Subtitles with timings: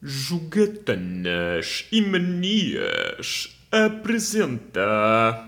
[0.00, 5.44] Jogatanas e Manias apresenta.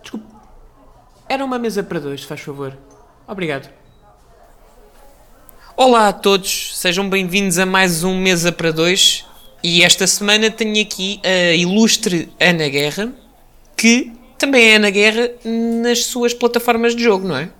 [0.00, 0.26] Desculpe.
[1.28, 2.74] Era uma mesa para dois, faz favor.
[3.28, 3.70] Obrigado.
[5.76, 9.26] Olá a todos, sejam bem-vindos a mais um Mesa para Dois.
[9.62, 13.12] E esta semana tenho aqui a ilustre Ana Guerra,
[13.76, 17.50] que também é Ana Guerra nas suas plataformas de jogo, não é?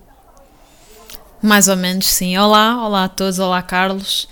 [1.45, 2.35] Mais ou menos, sim.
[2.39, 4.27] Olá, olá a todos, olá Carlos.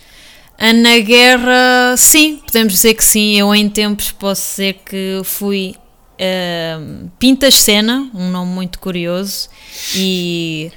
[0.58, 3.38] Ana Guerra, sim, podemos dizer que sim.
[3.38, 5.76] Eu em tempos posso dizer que fui
[6.20, 9.48] uh, Pintas Cena, um nome muito curioso,
[9.96, 10.72] e...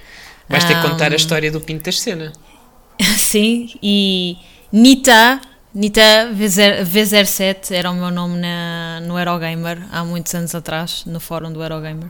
[0.46, 2.30] Vais ter que contar a história do Pintas Cena.
[3.16, 4.36] sim, e
[4.70, 5.40] Nita,
[5.76, 11.52] Nita V07 era o meu nome na, no Eurogamer há muitos anos atrás, no fórum
[11.52, 12.08] do Eurogamer.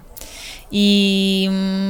[0.70, 1.48] E,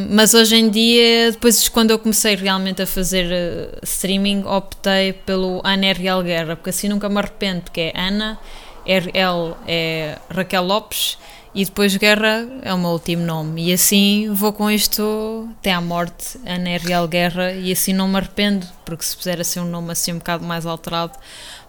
[0.08, 5.60] mas hoje em dia, depois quando eu comecei realmente a fazer uh, streaming, optei pelo
[5.62, 8.38] Ana RL Guerra, porque assim nunca me arrependo, porque é Ana,
[8.86, 11.18] RL é Raquel Lopes
[11.54, 13.68] e depois Guerra é o meu último nome.
[13.68, 18.16] E assim vou com isto até à morte, Ana RL Guerra, e assim não me
[18.16, 21.18] arrependo, porque se puser assim um nome assim um bocado mais alterado,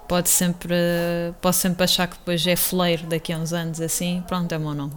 [0.07, 0.75] pode sempre,
[1.41, 4.61] posso sempre achar que depois é fleiro daqui a uns anos, assim, pronto, é o
[4.61, 4.93] meu nome.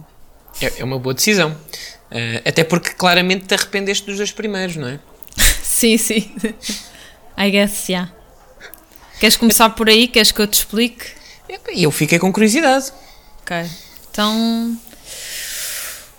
[0.61, 1.51] É, é uma boa decisão.
[1.51, 4.99] Uh, até porque claramente te arrependeste dos dois primeiros, não é?
[5.63, 6.31] sim, sim.
[7.37, 8.11] I guess, yeah.
[9.19, 10.07] Queres começar por aí?
[10.07, 11.05] Queres que eu te explique?
[11.75, 12.91] Eu fiquei com curiosidade.
[13.41, 13.69] Ok.
[14.09, 14.77] Então.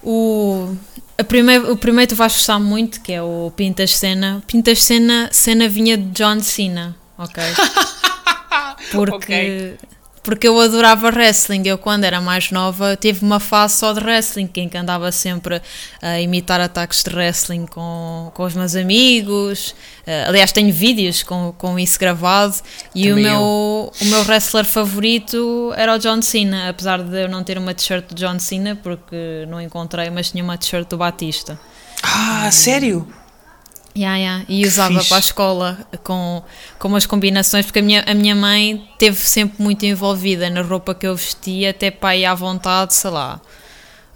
[0.02, 0.74] O,
[1.16, 4.42] a primeiro, o primeiro tu vais gostar muito, que é o Pintas Cena.
[4.46, 7.42] Pintas Cena, cena vinha de John Cena, ok?
[8.90, 9.78] Porque okay
[10.22, 11.62] porque eu adorava wrestling.
[11.66, 15.60] Eu, quando era mais nova, tive uma fase só de wrestling, em que andava sempre
[16.00, 19.74] a imitar ataques de wrestling com, com os meus amigos.
[20.06, 22.54] Uh, aliás, tenho vídeos com, com isso gravado.
[22.94, 27.42] E o meu, o meu wrestler favorito era o John Cena, apesar de eu não
[27.42, 31.58] ter uma t-shirt do John Cena, porque não encontrei, mas tinha uma t-shirt do Batista.
[32.02, 33.08] Ah, um, sério?
[33.96, 34.44] Yeah, yeah.
[34.48, 35.08] E usava Fixe.
[35.08, 36.42] para a escola com,
[36.78, 40.94] com umas combinações, porque a minha, a minha mãe teve sempre muito envolvida na roupa
[40.94, 43.40] que eu vestia, até para ir à vontade, sei lá,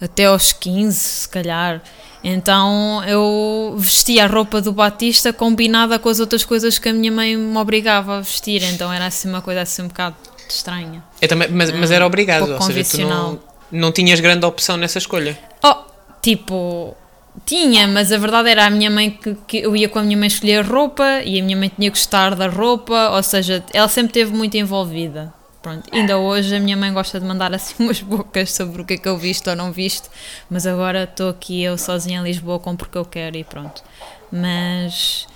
[0.01, 1.83] até aos 15, se calhar.
[2.25, 7.13] Então eu vestia a roupa do Batista combinada com as outras coisas que a minha
[7.13, 10.17] mãe me obrigava a vestir, então era assim uma coisa assim um bocado
[10.49, 11.05] estranha.
[11.21, 13.39] Eu também, mas, mas era obrigado, um ou seja, tu não,
[13.71, 15.39] não tinhas grande opção nessa escolha.
[15.63, 15.77] Oh,
[16.23, 16.97] tipo
[17.45, 20.17] tinha, mas a verdade era a minha mãe que, que, eu ia com a minha
[20.17, 23.89] mãe escolher roupa e a minha mãe tinha que gostar da roupa, ou seja, ela
[23.89, 25.35] sempre esteve muito envolvida.
[25.63, 28.95] Pronto, ainda hoje a minha mãe gosta de mandar assim umas bocas sobre o que
[28.95, 30.09] é que eu visto ou não visto,
[30.49, 33.83] mas agora estou aqui eu sozinha em Lisboa com porque eu quero e pronto.
[34.31, 35.27] Mas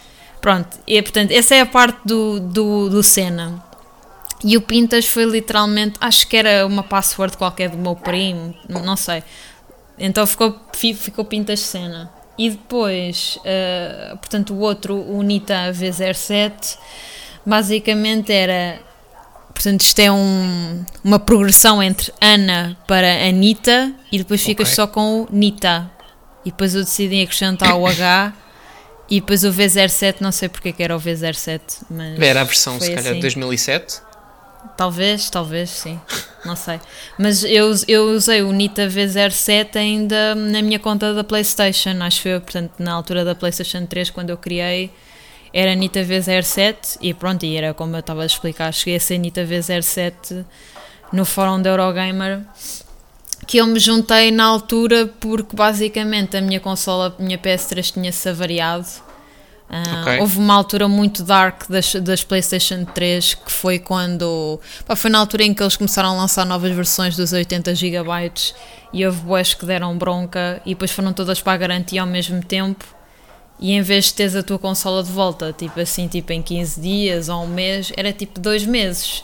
[0.41, 3.63] pronto, e portanto, essa é a parte do, do, do cena.
[4.43, 8.97] E o Pintas foi literalmente, acho que era uma password qualquer do meu primo, não
[8.97, 9.23] sei
[10.01, 12.11] então ficou, ficou Pintas Cena.
[12.39, 16.79] E depois, uh, portanto, o outro, o Nita V07,
[17.45, 18.81] basicamente era.
[19.53, 24.75] Portanto, isto é um, uma progressão entre Ana para Anitta e depois ficas okay.
[24.75, 25.91] só com o Nita.
[26.43, 28.33] E depois eu decidi acrescentar o H
[29.11, 32.19] e depois o V07, não sei porque que era o V07, mas.
[32.19, 33.15] Era a versão, se calhar, assim.
[33.17, 34.01] de 2007.
[34.77, 36.01] Talvez, talvez, sim.
[36.45, 36.81] Não sei.
[37.19, 42.41] Mas eu, eu usei o Nita V07 ainda na minha conta da PlayStation, acho eu.
[42.41, 44.91] Portanto, na altura da PlayStation 3, quando eu criei,
[45.53, 48.73] era Nita V07 e pronto, e era como eu estava a explicar.
[48.73, 50.45] Cheguei a ser Nita V07
[51.13, 52.41] no fórum da Eurogamer.
[53.47, 58.29] Que eu me juntei na altura porque basicamente a minha consola, a minha PS3 tinha-se
[58.29, 58.87] avariado
[59.71, 60.19] Uh, okay.
[60.19, 64.61] Houve uma altura muito dark das, das PlayStation 3 que foi quando.
[64.85, 68.33] Pá, foi na altura em que eles começaram a lançar novas versões dos 80 GB
[68.93, 72.43] e houve boas que deram bronca e depois foram todas para a garantia ao mesmo
[72.43, 72.85] tempo.
[73.61, 76.81] E em vez de teres a tua consola de volta, tipo assim, tipo em 15
[76.81, 79.23] dias ou um mês, era tipo dois meses.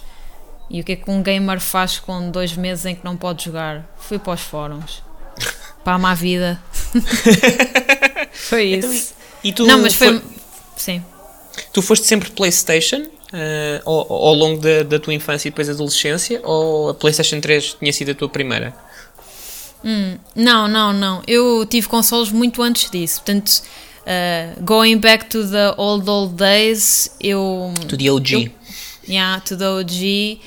[0.71, 3.45] E o que é que um gamer faz com dois meses em que não pode
[3.45, 3.85] jogar?
[3.97, 5.03] Fui para os fóruns.
[5.83, 6.61] para a má vida.
[8.31, 9.15] foi então, isso.
[9.43, 10.36] E tu não, mas foi, foi
[10.77, 11.03] Sim.
[11.73, 16.41] Tu foste sempre PlayStation uh, ao, ao, longo da, da, tua infância e depois adolescência
[16.45, 18.75] ou a PlayStation 3 tinha sido a tua primeira?
[19.85, 21.23] Hum, não, não, não.
[21.27, 23.23] Eu tive consoles muito antes disso.
[23.23, 23.63] Portanto,
[24.03, 27.73] uh, going back to the old old days, eu.
[27.89, 28.33] To the OG.
[28.35, 28.51] Eu,
[29.09, 30.41] yeah, to the OG.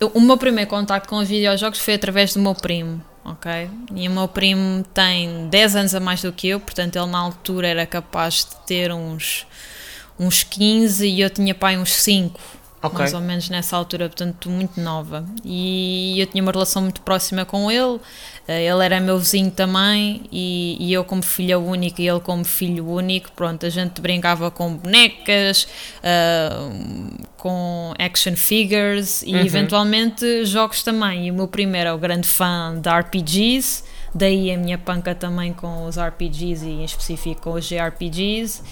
[0.00, 3.68] Eu, o meu primeiro contato com os videojogos foi através do meu primo ok?
[3.94, 7.18] E o meu primo tem 10 anos a mais do que eu, portanto ele na
[7.18, 9.46] altura era capaz de ter uns
[10.18, 12.40] uns 15 e eu tinha pai uns 5.
[12.82, 12.98] Ok.
[12.98, 15.24] Mais ou menos nessa altura, portanto, muito nova.
[15.44, 17.98] E eu tinha uma relação muito próxima com ele.
[18.46, 22.44] eh, Ele era meu vizinho também, e, e eu, como filha única, e ele, como
[22.44, 25.66] filho único, pronto, a gente brincava com bonecas,
[26.04, 26.70] ah,
[27.36, 31.26] com action figures e eventualmente jogos também.
[31.26, 33.82] E o meu primo era o grande fã de RPGs,
[34.14, 38.62] daí a minha panca também com os RPGs e em específico com os JRPGs.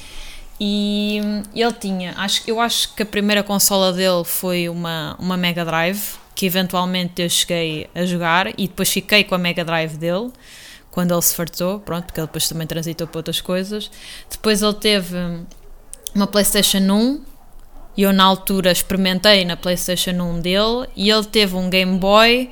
[0.61, 1.21] E
[1.55, 6.15] ele tinha, acho, eu acho que a primeira consola dele foi uma, uma Mega Drive,
[6.35, 10.31] que eventualmente eu cheguei a jogar e depois fiquei com a Mega Drive dele
[10.91, 13.91] quando ele se fartou, pronto, porque ele depois também transitou para outras coisas.
[14.31, 15.17] Depois ele teve
[16.15, 17.25] uma PlayStation 1
[17.97, 22.49] e eu na altura experimentei na PlayStation 1 dele e ele teve um Game Boy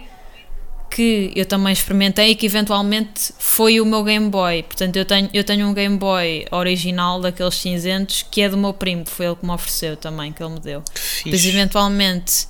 [0.95, 4.63] que eu também experimentei e que eventualmente foi o meu Game Boy.
[4.63, 8.75] Portanto, eu tenho, eu tenho um Game Boy original daqueles cinzentos que é do meu
[8.75, 10.83] primo, foi ele que me ofereceu também, que ele me deu.
[10.95, 11.49] Fixe.
[11.49, 12.47] eventualmente,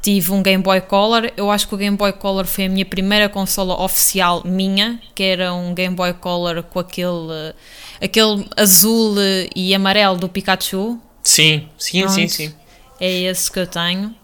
[0.00, 1.32] tive um Game Boy Color.
[1.36, 5.24] Eu acho que o Game Boy Color foi a minha primeira consola oficial minha, que
[5.24, 7.52] era um Game Boy Color com aquele,
[8.00, 9.16] aquele azul
[9.56, 11.00] e amarelo do Pikachu.
[11.22, 12.30] Sim, sim, sim, Pronto.
[12.30, 12.54] sim.
[13.00, 14.14] É esse que eu tenho.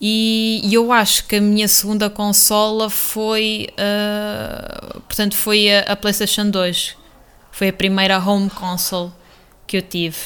[0.00, 5.96] E, e eu acho que a minha segunda consola foi, ah, portanto, foi a, a
[5.96, 6.96] PlayStation 2.
[7.52, 9.12] Foi a primeira home console
[9.66, 10.16] que eu tive.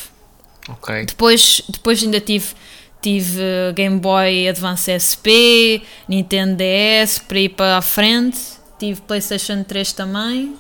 [0.69, 1.07] Ok.
[1.07, 2.55] Depois, depois ainda tive,
[3.03, 8.39] tive uh, Game Boy Advance SP, Nintendo DS para ir para a frente,
[8.79, 10.57] tive PlayStation 3 também.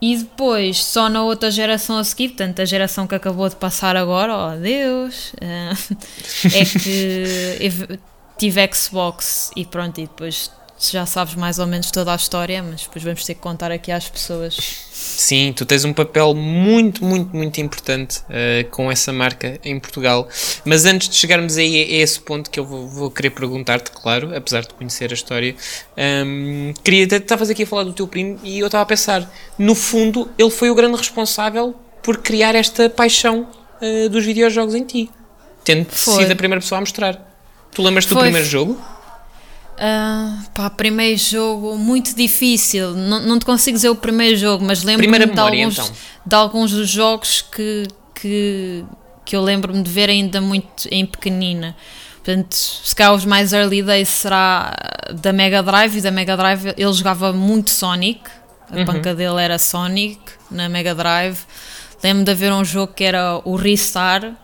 [0.00, 3.96] E depois, só na outra geração a seguir, portanto, a geração que acabou de passar
[3.96, 5.72] agora, oh Deus, eh,
[6.54, 7.98] é que eu
[8.38, 12.82] tive Xbox e pronto, e depois já sabes mais ou menos toda a história, mas
[12.82, 14.56] depois vamos ter que contar aqui às pessoas.
[14.92, 20.28] Sim, tu tens um papel muito, muito, muito importante eh, com essa marca em Portugal.
[20.64, 24.34] Mas antes de chegarmos aí a esse ponto que eu vou, vou querer perguntar-te, claro,
[24.36, 25.56] apesar de conhecer a história,
[26.24, 29.28] hum, queria até estavas aqui a falar do teu primo e eu estava a pensar,
[29.58, 33.48] no fundo, ele foi o grande responsável por criar esta paixão
[33.80, 35.10] eh, dos videojogos em ti,
[35.64, 36.22] tendo Foi.
[36.22, 37.28] sido a primeira pessoa a mostrar.
[37.72, 38.80] Tu lembras-te do primeiro jogo?
[39.80, 42.94] Ah, pá, primeiro jogo muito difícil.
[42.94, 45.92] Não, não te consigo dizer o primeiro jogo, mas lembro-me de, alguns, então.
[46.26, 48.84] de alguns dos jogos que, que,
[49.24, 51.76] que eu lembro-me de ver ainda muito em pequenina.
[52.16, 54.74] Portanto, se calhar os mais early days será
[55.14, 58.20] da Mega Drive e da Mega Drive ele jogava muito Sonic.
[58.70, 60.20] A panca dele era Sonic
[60.50, 61.38] na Mega Drive.
[62.02, 64.34] Lembro-me de haver um jogo que era o Ristar,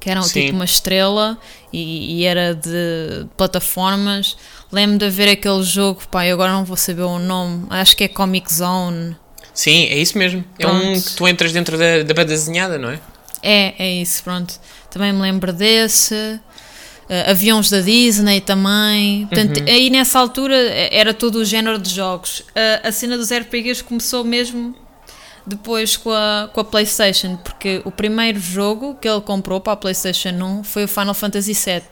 [0.00, 0.46] que era um Sim.
[0.46, 1.38] tipo uma estrela
[1.70, 4.36] e, e era de plataformas.
[4.72, 8.04] Lembro de haver aquele jogo, pá, eu agora não vou saber o nome, acho que
[8.04, 9.14] é Comic Zone.
[9.52, 10.42] Sim, é isso mesmo.
[10.58, 11.02] É um Pronto.
[11.02, 13.00] que tu entras dentro da, da banda desenhada, não é?
[13.42, 14.54] É, é isso, pronto.
[14.90, 16.14] Também me lembro desse.
[16.14, 19.26] Uh, aviões da Disney também.
[19.26, 22.40] Portanto, aí nessa altura eh, era todo o género de jogos.
[22.40, 24.76] Uh, a cena dos RPGs começou mesmo
[25.50, 29.76] depois com a, com a PlayStation, porque o primeiro jogo que ele comprou para a
[29.76, 31.82] PlayStation 1 foi o Final Fantasy VII.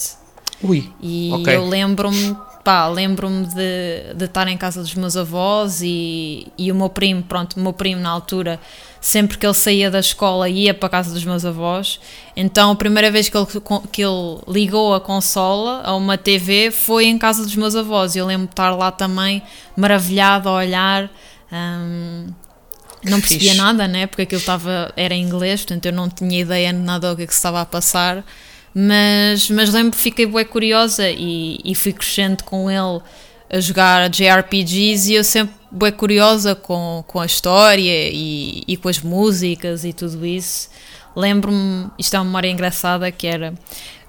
[0.62, 0.90] Ui.
[1.00, 1.54] E Ok.
[1.54, 6.74] eu lembro-me, pá, lembro-me de, de estar em casa dos meus avós e, e o
[6.74, 8.58] meu primo, pronto, o meu primo na altura,
[9.00, 12.00] sempre que ele saía da escola ia para a casa dos meus avós.
[12.36, 13.46] Então a primeira vez que ele,
[13.92, 18.16] que ele ligou a consola a uma TV foi em casa dos meus avós.
[18.16, 19.40] E eu lembro de estar lá também
[19.76, 21.08] maravilhado a olhar.
[21.52, 22.26] hum,
[23.04, 23.62] não percebia fixe.
[23.62, 24.06] nada, né?
[24.06, 27.22] Porque aquilo estava, era em inglês, portanto eu não tinha ideia de nada do que,
[27.22, 28.24] é que se estava a passar.
[28.74, 33.00] Mas, mas lembro que fiquei bem curiosa e, e fui crescendo com ele
[33.50, 38.88] a jogar JRPGs e eu sempre bem curiosa com, com a história e, e com
[38.88, 40.68] as músicas e tudo isso.
[41.16, 43.54] Lembro-me, isto é uma memória engraçada, que era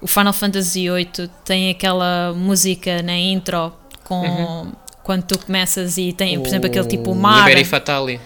[0.00, 3.72] o Final Fantasy VIII tem aquela música na intro
[4.04, 7.48] com quando tu começas e tem, por exemplo, aquele tipo mar.
[7.48, 8.20] Liberi Fatali.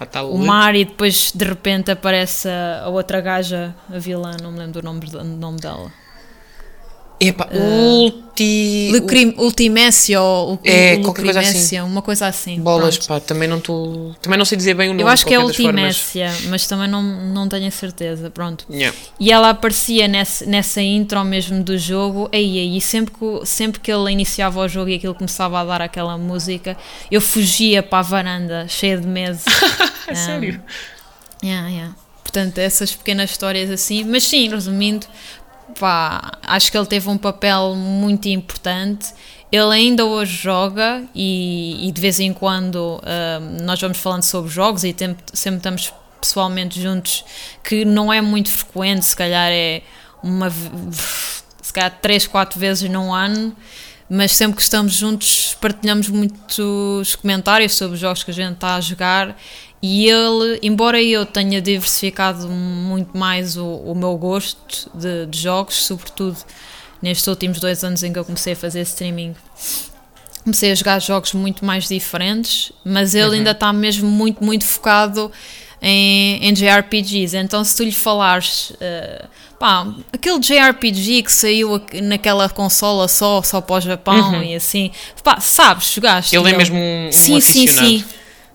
[0.00, 0.28] Fatali.
[0.28, 4.58] O mar e depois de repente aparece a, a outra gaja, a vilã, não me
[4.58, 5.92] lembro do nome, do nome dela.
[7.22, 8.90] Epá, ulti...
[8.92, 11.78] Lucrim, Ultimécia ou É, qualquer coisa assim.
[11.80, 12.58] Uma coisa assim.
[12.58, 13.08] Bolas, pronto.
[13.08, 14.14] pá, também não estou...
[14.22, 15.02] Também não sei dizer bem o nome.
[15.02, 15.38] Eu acho que é.
[15.38, 18.64] Ultimécia, mas também não, não tenho a certeza, pronto.
[18.70, 18.96] Yeah.
[19.18, 23.92] E ela aparecia nessa, nessa intro mesmo do jogo, aí, aí, sempre que, sempre que
[23.92, 26.74] ele iniciava o jogo e aquilo começava a dar aquela música,
[27.10, 29.38] eu fugia para a varanda, cheia de medo.
[30.08, 30.62] A sério?
[31.44, 31.94] Yeah, yeah.
[32.30, 34.04] Portanto, essas pequenas histórias assim.
[34.04, 35.06] Mas sim, resumindo,
[35.78, 39.12] pá, acho que ele teve um papel muito importante.
[39.50, 44.50] Ele ainda hoje joga e, e de vez em quando ah, nós vamos falando sobre
[44.50, 47.24] jogos e tem- sempre estamos pessoalmente juntos,
[47.64, 49.82] que não é muito frequente, se calhar é
[50.22, 53.56] uma se calhar 3, 4 vezes num ano,
[54.08, 58.74] mas sempre que estamos juntos partilhamos muitos comentários sobre os jogos que a gente está
[58.74, 59.36] a jogar
[59.82, 65.74] e ele, embora eu tenha diversificado muito mais o, o meu gosto de, de, jogos,
[65.86, 66.36] sobretudo
[67.00, 69.34] nestes últimos dois anos em que eu comecei a fazer streaming,
[70.44, 73.32] comecei a jogar jogos muito mais diferentes, mas ele uhum.
[73.32, 75.32] ainda está mesmo muito, muito focado
[75.80, 77.36] em, em JRPGs.
[77.38, 79.26] Então, se tu lhe falares, uh,
[79.58, 84.42] pá, aquele JRPG que saiu naquela consola só, só para o Japão uhum.
[84.42, 84.90] e assim,
[85.24, 86.36] pá, sabes, jogaste.
[86.36, 87.98] Ele é mesmo um, um sim, sim, sim.
[87.98, 88.04] Sim,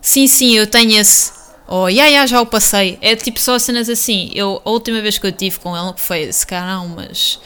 [0.06, 1.32] sim, eu tenho esse.
[1.66, 2.96] Oh, yeah, yeah, já o passei.
[3.00, 4.30] É tipo só cenas assim.
[4.32, 7.40] Eu, a última vez que eu tive com ele, que foi se calhar umas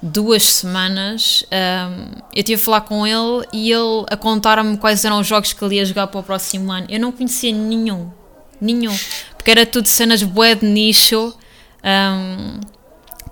[0.00, 5.18] duas semanas, um, eu tive a falar com ele e ele a contar-me quais eram
[5.18, 6.86] os jogos que ele ia jogar para o próximo ano.
[6.88, 8.08] Eu não conhecia nenhum.
[8.60, 8.96] Nenhum.
[9.36, 11.34] Porque era tudo cenas bué de nicho.
[11.84, 12.60] Um,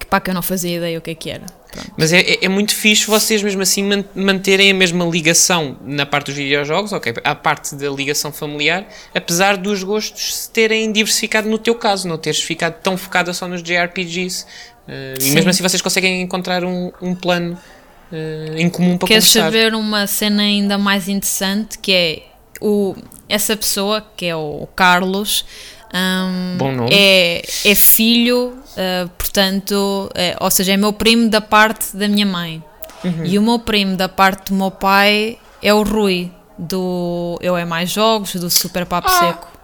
[0.00, 1.46] que pá, que eu não fazia ideia o que é que era.
[1.74, 1.92] Pronto.
[1.96, 6.26] Mas é, é, é, muito fixe vocês mesmo assim manterem a mesma ligação na parte
[6.26, 11.58] dos videojogos, ok, a parte da ligação familiar, apesar dos gostos se terem diversificado no
[11.58, 14.46] teu caso, não teres ficado tão focada só nos JRPGs.
[14.86, 17.58] Uh, e mesmo assim vocês conseguem encontrar um, um plano
[18.12, 19.50] uh, em comum para Queres conversar.
[19.50, 22.22] saber uma cena ainda mais interessante que é
[22.60, 22.94] o,
[23.28, 25.44] essa pessoa, que é o Carlos,
[25.94, 26.90] um, Bom nome.
[26.92, 32.26] É, é filho, uh, portanto, é, ou seja, é meu primo da parte da minha
[32.26, 32.62] mãe.
[33.04, 33.24] Uhum.
[33.24, 37.64] E o meu primo da parte do meu pai é o Rui, do Eu É
[37.64, 39.18] Mais Jogos, do Super Papo ah.
[39.18, 39.54] Seco.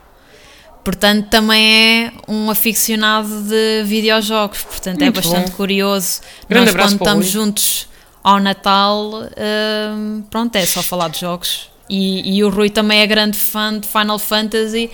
[0.84, 4.62] Portanto, também é um aficionado de videojogos.
[4.62, 5.56] Portanto, é Muito é bastante bom.
[5.56, 6.20] curioso.
[6.48, 7.88] Grande Nós, quando estamos juntos
[8.24, 11.70] ao Natal, uh, pronto, é só falar de jogos.
[11.88, 14.90] E, e o Rui também é grande fã de Final Fantasy.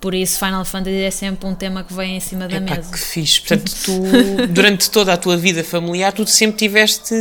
[0.00, 2.92] Por isso, Final Fantasy é sempre um tema que vem em cima da Epá, mesa.
[2.92, 3.40] que fixe.
[3.40, 7.14] Portanto, tu, durante toda a tua vida familiar, tu sempre tiveste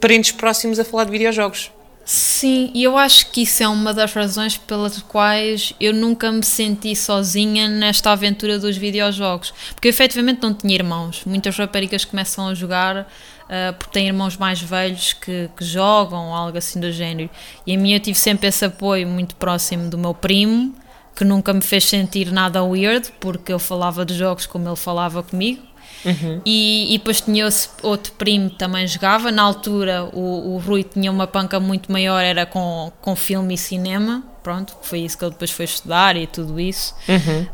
[0.00, 1.70] parentes próximos a falar de videojogos.
[2.04, 6.44] Sim, e eu acho que isso é uma das razões pelas quais eu nunca me
[6.44, 9.54] senti sozinha nesta aventura dos videojogos.
[9.72, 11.22] Porque eu efetivamente não tinha irmãos.
[11.24, 16.58] Muitas raparigas começam a jogar uh, porque têm irmãos mais velhos que, que jogam, algo
[16.58, 17.30] assim do género.
[17.64, 20.74] E a mim eu tive sempre esse apoio muito próximo do meu primo,
[21.14, 25.22] que nunca me fez sentir nada weird, porque eu falava de jogos como ele falava
[25.22, 25.62] comigo.
[26.04, 26.40] Uhum.
[26.44, 27.48] E, e, depois tinha
[27.82, 29.30] outro primo que também jogava.
[29.30, 33.58] Na altura, o, o Rui tinha uma panca muito maior, era com, com filme e
[33.58, 34.22] cinema.
[34.42, 36.94] Pronto, foi isso que ele depois foi estudar e tudo isso.
[37.08, 37.46] Uhum.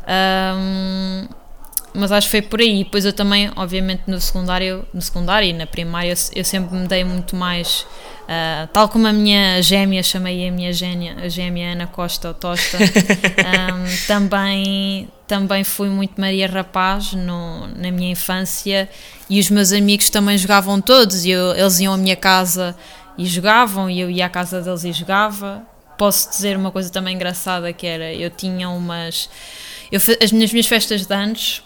[0.57, 1.27] Um,
[1.93, 2.83] mas acho que foi por aí.
[2.83, 6.87] Depois eu também, obviamente, no secundário, no secundário e na primária, eu, eu sempre me
[6.87, 7.85] dei muito mais
[8.29, 12.33] Uh, tal como a minha gêmea, chamei a minha gêmea, a gêmea Ana Costa ou
[12.35, 12.77] Tosta,
[13.41, 18.87] um, também, também fui muito Maria Rapaz no, na minha infância
[19.27, 21.25] e os meus amigos também jogavam todos.
[21.25, 22.75] E eu, eles iam à minha casa
[23.17, 25.63] e jogavam, e eu ia à casa deles e jogava.
[25.97, 29.27] Posso dizer uma coisa também engraçada que era, eu tinha umas...
[29.91, 31.63] Eu, as minhas, minhas festas de anos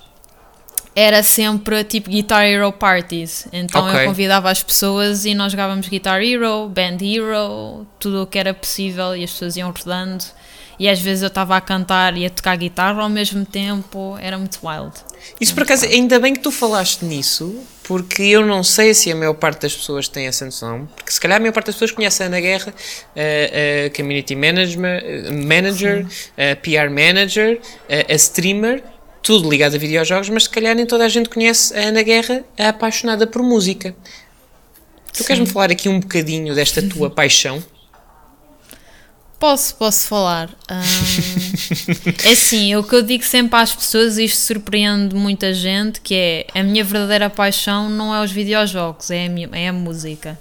[0.95, 3.47] era sempre tipo Guitar Hero Parties.
[3.51, 4.01] Então okay.
[4.01, 8.53] eu convidava as pessoas e nós jogávamos Guitar Hero, Band Hero, tudo o que era
[8.53, 10.23] possível e as pessoas iam rodando.
[10.79, 14.37] E às vezes eu estava a cantar e a tocar guitarra ao mesmo tempo, era
[14.37, 14.93] muito wild.
[15.39, 15.95] Isso por acaso, wild.
[15.95, 19.75] ainda bem que tu falaste nisso, porque eu não sei se a maior parte das
[19.75, 22.39] pessoas tem essa noção, porque se calhar a maior parte das pessoas conhece a Ana
[22.39, 22.73] Guerra,
[23.15, 24.79] a, a Community Manager,
[25.31, 28.83] manager a PR Manager, a, a Streamer,
[29.23, 32.43] tudo ligado a videojogos, mas se calhar nem toda a gente conhece a Ana Guerra,
[32.59, 33.95] a apaixonada por música.
[35.13, 37.63] Tu queres-me falar aqui um bocadinho desta tua paixão?
[39.39, 40.49] Posso, posso falar.
[40.69, 46.15] Um, é assim, o que eu digo sempre às pessoas, isto surpreende muita gente, que
[46.15, 50.37] é a minha verdadeira paixão não é os videojogos, é a, minha, é a música.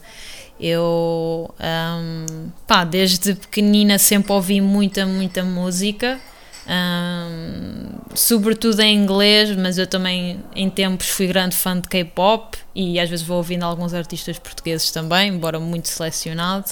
[0.61, 6.21] Eu, um, pá, desde pequenina sempre ouvi muita, muita música
[6.67, 13.01] um, sobretudo em inglês, mas eu também em tempos fui grande fã de K-pop e
[13.01, 16.71] às vezes vou ouvindo alguns artistas portugueses também, embora muito selecionado.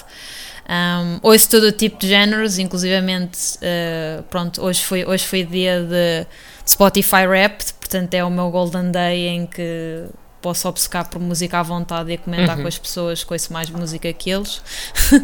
[0.69, 5.83] Um, ouço todo o tipo de géneros, inclusivamente, uh, pronto, hoje foi, hoje foi dia
[5.83, 6.27] de,
[6.71, 10.05] Spotify Rap, portanto é o meu golden day em que
[10.41, 12.63] posso obcecar por música à vontade e comentar uhum.
[12.63, 14.63] com as pessoas, conheço mais música que eles.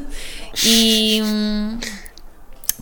[0.64, 1.22] e.
[1.22, 1.78] Um,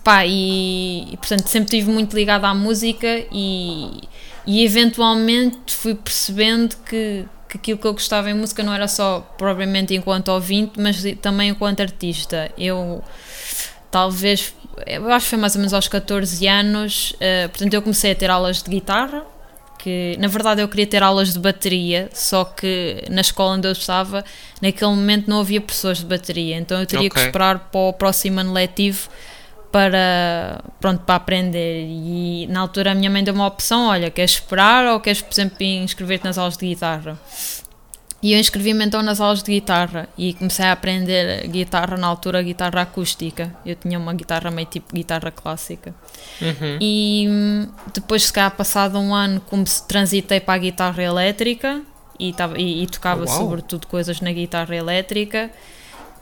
[0.04, 4.02] Pá, e, e, portanto sempre estive muito ligada à música e,
[4.46, 9.20] e eventualmente fui percebendo que, que aquilo que eu gostava em música não era só
[9.38, 12.50] propriamente enquanto ouvinte, mas também enquanto artista.
[12.58, 13.02] Eu
[13.90, 14.52] talvez,
[14.86, 18.14] eu acho que foi mais ou menos aos 14 anos, eh, portanto eu comecei a
[18.14, 19.24] ter aulas de guitarra,
[19.78, 23.72] que na verdade eu queria ter aulas de bateria, só que na escola onde eu
[23.72, 24.24] estava,
[24.60, 27.26] naquele momento não havia professores de bateria, então eu teria que Ok.
[27.26, 29.08] esperar para o próximo ano letivo
[29.74, 31.84] para, pronto, para aprender.
[31.88, 35.32] E na altura a minha mãe deu uma opção: olha, queres esperar ou queres, por
[35.32, 37.18] exemplo, inscrever-te nas aulas de guitarra?
[38.22, 42.40] E eu inscrevi-me então nas aulas de guitarra e comecei a aprender guitarra, na altura,
[42.40, 43.52] guitarra acústica.
[43.66, 45.92] Eu tinha uma guitarra meio tipo guitarra clássica.
[46.40, 46.78] Uhum.
[46.80, 47.28] E
[47.92, 51.82] depois, se calhar, passado um ano, como se transitei para a guitarra elétrica
[52.16, 53.38] e, tava, e, e tocava Uau.
[53.40, 55.50] sobretudo coisas na guitarra elétrica.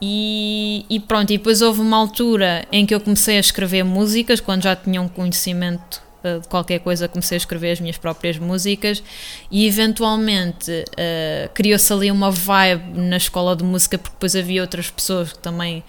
[0.05, 4.41] E, e pronto, e depois houve uma altura em que eu comecei a escrever músicas,
[4.41, 8.37] quando já tinha um conhecimento eh, de qualquer coisa, comecei a escrever as minhas próprias
[8.37, 9.01] músicas
[9.49, 14.91] e eventualmente eh, criou-se ali uma vibe na escola de música, porque depois havia outras
[14.91, 15.81] pessoas que também,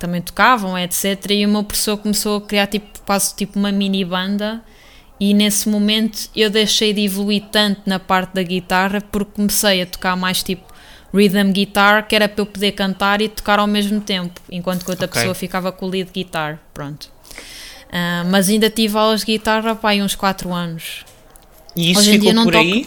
[0.00, 1.30] também tocavam, etc.
[1.30, 4.60] E o meu professor começou a criar tipo, quase tipo uma mini banda.
[5.20, 9.86] E nesse momento eu deixei de evoluir tanto na parte da guitarra porque comecei a
[9.86, 10.69] tocar mais tipo
[11.12, 14.90] rhythm guitar, que era para eu poder cantar e tocar ao mesmo tempo, enquanto que
[14.90, 15.20] outra Ok.
[15.20, 16.58] pessoa ficava com o lead guitar.
[16.72, 17.08] Pronto.
[17.92, 21.04] Ah, mas ainda tive aulas de guitarra pá, aí uns 4 anos.
[21.74, 22.86] E isso Hoje em dia ficou não por toco- aí?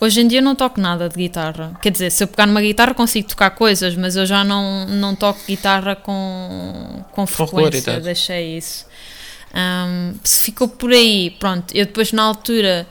[0.00, 1.78] Hoje em dia não toco nada de guitarra.
[1.80, 5.14] Quer dizer, se eu pegar numa guitarra consigo tocar coisas, mas eu já não, não
[5.14, 8.00] toco guitarra com, com frequência.
[8.00, 8.84] Deixei isso.
[9.54, 11.72] Ahm, se ficou por aí, pronto.
[11.72, 12.84] Eu depois na altura,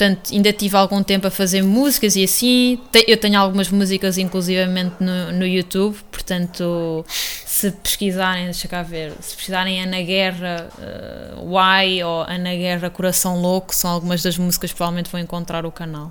[0.00, 2.80] portanto, ainda tive algum tempo a fazer músicas e assim.
[3.06, 9.36] Eu tenho algumas músicas inclusivamente no, no YouTube, portanto, se pesquisarem, deixa cá ver, se
[9.36, 14.76] pesquisarem Ana Guerra eh, Why ou Ana Guerra Coração Louco, são algumas das músicas que
[14.76, 16.10] provavelmente vão encontrar o canal.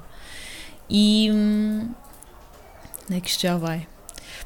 [0.87, 1.31] E.
[1.31, 1.89] hum,
[3.07, 3.87] onde é que isto já vai?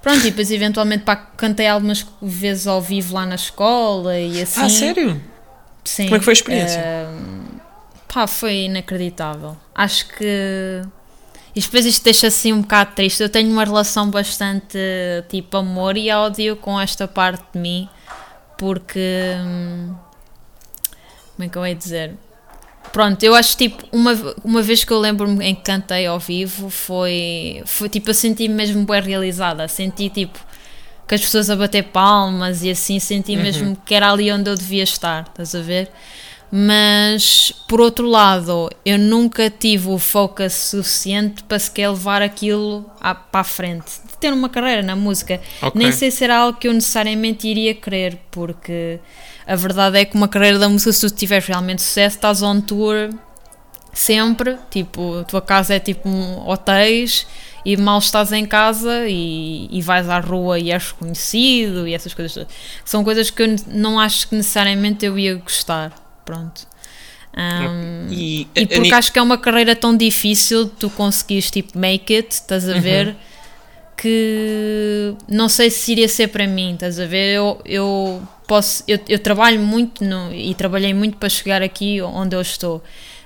[0.01, 4.62] Pronto, e depois eventualmente pá, cantei algumas vezes ao vivo lá na escola e assim.
[4.62, 5.21] Ah, sério?
[5.83, 6.05] Sim.
[6.05, 6.81] Como é que foi a experiência?
[6.81, 7.42] Ahm,
[8.13, 9.58] pá, foi inacreditável.
[9.74, 10.82] Acho que.
[11.55, 13.22] E depois isto deixa assim um bocado triste.
[13.22, 14.77] Eu tenho uma relação bastante
[15.29, 17.89] tipo amor e ódio com esta parte de mim,
[18.58, 19.36] porque.
[19.45, 19.95] hum,
[21.36, 22.15] Como é que eu ia dizer?
[22.91, 24.12] Pronto, eu acho tipo, uma,
[24.43, 28.54] uma vez que eu lembro-me em que cantei ao vivo, foi, foi tipo, eu senti-me
[28.54, 29.67] mesmo bem realizada.
[29.67, 30.39] Senti tipo
[31.08, 34.56] que as pessoas a bater palmas e assim, senti mesmo que era ali onde eu
[34.56, 35.91] devia estar, estás a ver?
[36.56, 43.16] Mas por outro lado, eu nunca tive o focus suficiente para sequer levar aquilo à-
[43.16, 45.42] para a frente, de ter uma carreira na música.
[45.63, 45.72] Ok.
[45.82, 49.00] Nem sei se era algo que eu necessariamente iria querer, porque
[49.48, 52.62] a verdade é que uma carreira da música, se tu tiveres realmente sucesso, estás on
[52.62, 53.10] tour
[53.92, 57.26] sempre, tipo, a tua casa é tipo um hotéis
[57.66, 62.13] e mal estás em casa e, e vais à rua e és reconhecido e essas
[62.13, 62.46] coisas.
[62.86, 65.92] São coisas que eu não acho que necessariamente eu ia gostar,
[66.25, 66.67] pronto.
[67.36, 71.49] Ahm, E, e a- a porque acho que é uma carreira tão difícil tu conseguires
[71.49, 72.77] tipo make it, estás Uhum.
[72.77, 73.15] a ver?
[73.97, 77.33] Que não sei se iria ser para mim, estás a ver?
[77.36, 82.36] Eu, eu posso, eu, eu trabalho muito no- e trabalhei muito para chegar aqui onde
[82.36, 82.83] eu estou,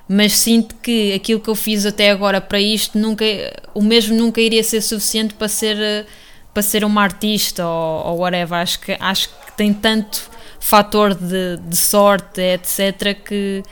[0.07, 3.25] mas sinto que aquilo que eu fiz até agora para isto nunca,
[3.73, 6.05] o mesmo nunca iria ser suficiente para ser eh,
[6.53, 8.57] para ser uma artista ou, ou whatever.
[8.59, 10.29] Acho que acho que tem tanto
[10.59, 13.63] fator de, de sorte, etc, que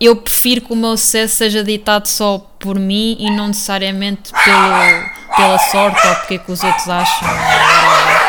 [0.00, 5.36] eu prefiro que o meu sucesso seja ditado só por mim e não necessariamente pelo,
[5.36, 7.28] pela sorte ou porque é que os outros acham.
[7.28, 8.28] ou whatever.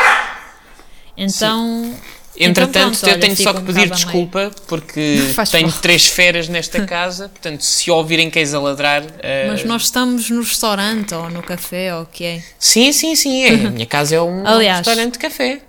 [1.16, 1.94] Então,
[2.42, 5.18] Entretanto, então pronto, eu olha, tenho só fica que pedir desculpa porque
[5.50, 5.78] tenho mal.
[5.82, 9.02] três feras nesta casa, portanto, se ouvirem cães a ladrar.
[9.18, 12.42] eh, Mas nós estamos no restaurante ou no café ou o que é.
[12.58, 13.44] Sim, sim, sim.
[13.44, 13.66] É.
[13.66, 14.78] A minha casa é um Aliás.
[14.78, 15.60] restaurante de café.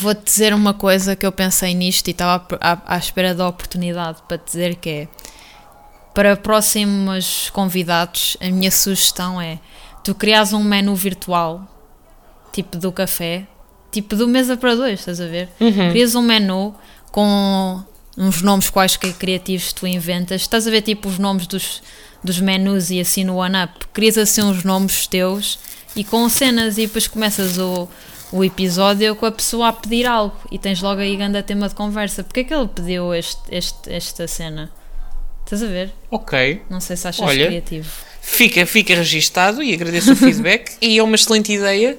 [0.00, 4.38] Vou-te dizer uma coisa que eu pensei nisto e estava à, espera da oportunidade para
[4.38, 5.08] te dizer que é
[6.14, 9.58] para próximos convidados, a minha sugestão é
[10.04, 11.66] tu crias um menu virtual,
[12.52, 13.46] tipo do café,
[13.90, 15.48] tipo do mesa para dois, estás a ver?
[15.90, 16.72] Crias um menu
[17.10, 17.82] com
[18.16, 21.82] uns nomes quaisquer criativos que tu inventas, estás a ver tipo os nomes dos,
[22.22, 25.58] dos menus e assim no one-up, crias assim uns nomes teus
[25.96, 27.88] e com cenas e depois começas o,
[28.34, 31.74] o episódio com a pessoa a pedir algo e tens logo aí grande tema de
[31.74, 32.24] conversa.
[32.24, 34.72] Porquê é que ele pediu este, este, esta cena?
[35.44, 35.92] Estás a ver?
[36.10, 36.62] Ok.
[36.68, 37.46] Não sei se achas Olha.
[37.46, 37.88] criativo.
[38.20, 40.76] Fica, fica registado e agradeço o feedback.
[40.82, 41.96] e é uma excelente ideia.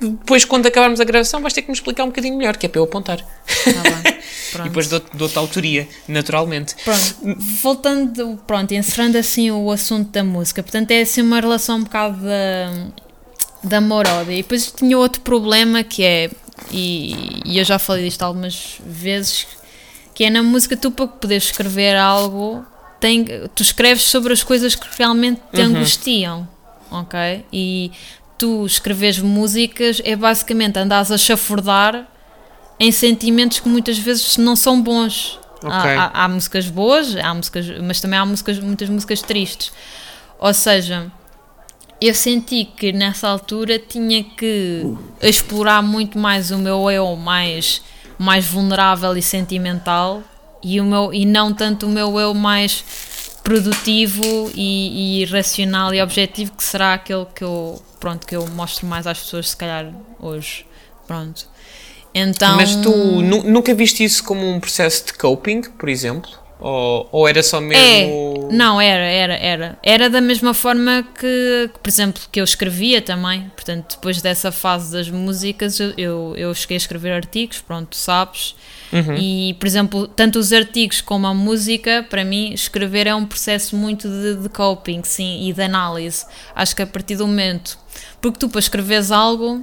[0.00, 2.68] Depois, quando acabarmos a gravação, vais ter que me explicar um bocadinho melhor, que é
[2.68, 3.18] para eu apontar.
[3.18, 4.16] Tá bem.
[4.54, 6.74] E depois dou- dou-te a autoria, naturalmente.
[6.82, 7.16] Pronto,
[7.62, 12.22] voltando, pronto, encerrando assim o assunto da música, portanto é assim uma relação um bocado
[12.22, 12.86] da,
[13.68, 14.32] da amor-ódio.
[14.32, 16.30] E depois tinha outro problema que é,
[16.70, 19.46] e, e eu já falei disto algumas vezes,
[20.14, 22.64] que é na música tu para poder escrever algo,
[23.00, 23.24] tem,
[23.54, 26.48] tu escreves sobre as coisas que realmente te angustiam,
[26.90, 27.44] ok?
[27.52, 27.90] E
[28.38, 32.06] tu escreves músicas é basicamente andares a chafurdar
[32.78, 35.38] em sentimentos que muitas vezes não são bons.
[35.62, 35.90] Há, Ok.
[35.96, 39.72] há- há músicas boas, há músicas, mas também há músicas, muitas músicas tristes.
[40.38, 41.10] Ou seja,
[42.00, 44.82] eu senti que nessa altura tinha que
[45.22, 47.82] explorar muito mais o meu eu mais,
[48.18, 50.22] mais vulnerável e sentimental
[50.62, 52.84] e, o meu, e não tanto o meu eu mais
[53.42, 58.86] produtivo e, e racional e objetivo que será aquele que eu, pronto, que eu mostro
[58.86, 60.66] mais às pessoas se calhar hoje.
[61.06, 61.46] Pronto.
[62.12, 66.30] Então, Mas tu nu- nunca viste isso como um processo de coping, por exemplo?
[66.58, 68.48] Ou, ou era só É, mesmo.
[68.50, 69.78] não, era, era, era.
[69.82, 73.50] Era da mesma forma que, que, por exemplo, que eu escrevia também.
[73.54, 78.54] Portanto, depois dessa fase das músicas, eu, eu, eu cheguei a escrever artigos, pronto, sabes.
[79.18, 83.76] E, por exemplo, tanto os artigos como a música, para mim, escrever é um processo
[83.76, 86.24] muito de, de coping, sim, e de análise.
[86.54, 87.78] Acho que a partir do momento.
[88.20, 89.62] Porque tu, para escreveres algo,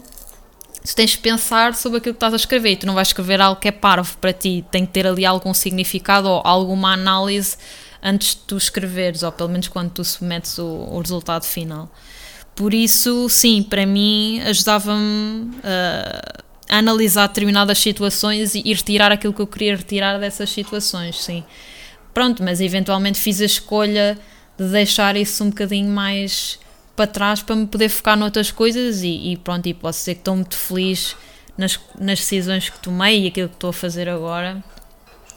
[0.86, 3.60] tu tens de pensar sobre aquilo que estás a escrever tu não vais escrever algo
[3.60, 7.58] que é parvo para ti, tem que ter ali algum significado ou alguma análise
[8.04, 11.89] antes de tu escreveres, ou pelo menos quando tu submetes o, o resultado final.
[12.54, 19.34] Por isso, sim, para mim ajudava-me uh, a analisar determinadas situações e, e retirar aquilo
[19.34, 21.43] que eu queria retirar dessas situações, sim.
[22.13, 24.19] Pronto, mas eventualmente fiz a escolha
[24.58, 26.60] de deixar isso um bocadinho mais
[26.96, 30.22] para trás para me poder focar noutras coisas e, e pronto, e posso dizer que
[30.22, 31.16] estou muito feliz
[31.58, 34.64] nas, nas decisões que tomei e aquilo que estou a fazer agora.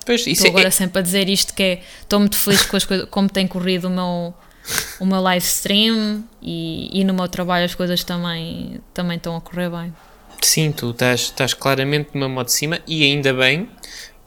[0.04, 2.84] Pois, Estou é- agora sempre a dizer isto que é, estou muito feliz com as
[2.84, 4.34] coisas, como tem corrido o meu,
[5.00, 9.40] o meu live stream e, e no meu trabalho as coisas também, também estão a
[9.40, 9.92] correr bem.
[10.42, 13.68] Sim, tu estás, estás claramente numa moto de cima e ainda bem,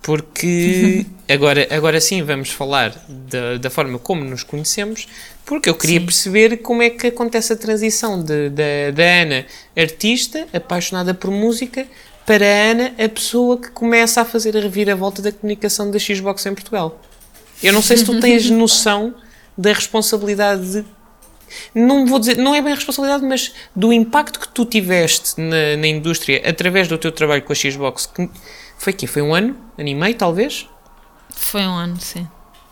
[0.02, 5.08] porque agora, agora sim vamos falar da, da forma como nos conhecemos,
[5.50, 6.06] porque eu queria Sim.
[6.06, 11.88] perceber como é que acontece a transição de, da, Ana, artista, apaixonada por música,
[12.24, 16.46] para a Ana, a pessoa que começa a fazer a reviravolta da comunicação da Xbox
[16.46, 17.02] em Portugal.
[17.64, 19.16] Eu não sei se tu tens noção
[19.58, 20.86] da responsabilidade de
[21.74, 25.88] não vou dizer, não é bem responsabilidade, mas do impacto que tu tiveste na, na
[25.88, 28.30] indústria através do teu trabalho com a Xbox, que
[28.78, 29.58] foi que Foi um ano?
[29.76, 30.70] Ano e meio, talvez?
[31.36, 32.28] Foi um ano, sim.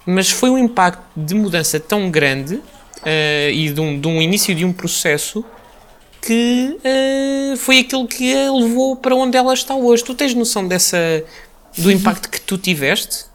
[0.08, 2.62] Mas foi um impacto de mudança tão grande
[3.06, 5.44] eh, e de um, de um início de um processo
[6.22, 10.04] que eh, foi aquilo que a levou para onde ela está hoje.
[10.04, 10.98] Tu tens noção dessa
[11.78, 13.26] do impacto que tu tiveste?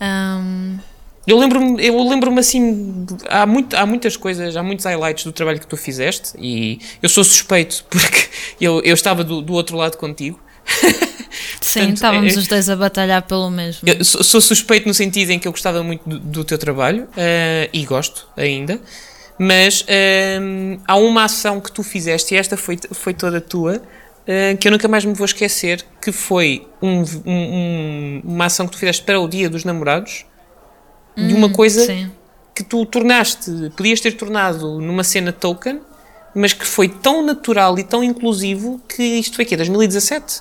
[0.00, 0.78] Ahm,
[1.26, 5.60] Eu lembro-me eu lembro assim, há, muito, há muitas coisas, há muitos highlights do trabalho
[5.60, 8.28] que tu fizeste e eu sou suspeito porque
[8.60, 10.38] eu, eu estava do, do outro lado contigo.
[11.64, 13.80] sim, Portanto, estávamos é- os dois a batalhar pelo mesmo.
[13.88, 17.08] Eu sou, sou suspeito no sentido em que eu gostava muito do, do teu trabalho
[17.16, 18.80] eh, e gosto ainda,
[19.38, 23.82] mas ehm, há uma ação que tu fizeste e esta foi, foi toda tua.
[24.26, 28.64] eh, que eu nunca mais me vou esquecer, que foi um- um- um- uma ação
[28.66, 30.24] que tu fizeste para o Dia dos Namorados,
[31.14, 32.10] de uma coisa Hum, Sim.
[32.54, 35.78] que tu tornaste, podias ter tornado numa cena token,
[36.34, 40.40] mas que foi tão natural e tão inclusivo que isto foi aqui, 2017?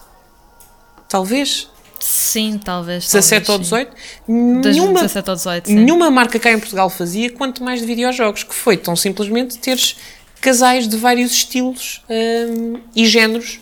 [1.13, 1.69] Talvez?
[1.99, 3.03] Sim, talvez.
[3.05, 3.93] 17 ou talvez, sim.
[4.27, 4.61] 18?
[4.63, 5.75] Das Nenhuma, 17 ou 18, sim.
[5.75, 9.95] nenhuma marca cá em Portugal fazia, quanto mais de videojogos, que foi tão simplesmente teres
[10.41, 13.59] casais de vários estilos hum, e géneros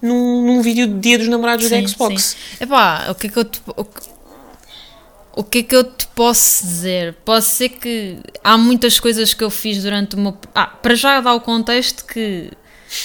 [0.00, 2.22] num, num vídeo de Dia dos Namorados da Sim, Xbox.
[2.22, 2.64] sim.
[2.64, 4.00] Epá, o que é que eu te, o, que-
[5.34, 7.14] o que é que eu te posso dizer?
[7.24, 10.36] Posso ser que há muitas coisas que eu fiz durante o meu.
[10.54, 12.50] Ah, para já dar o contexto que.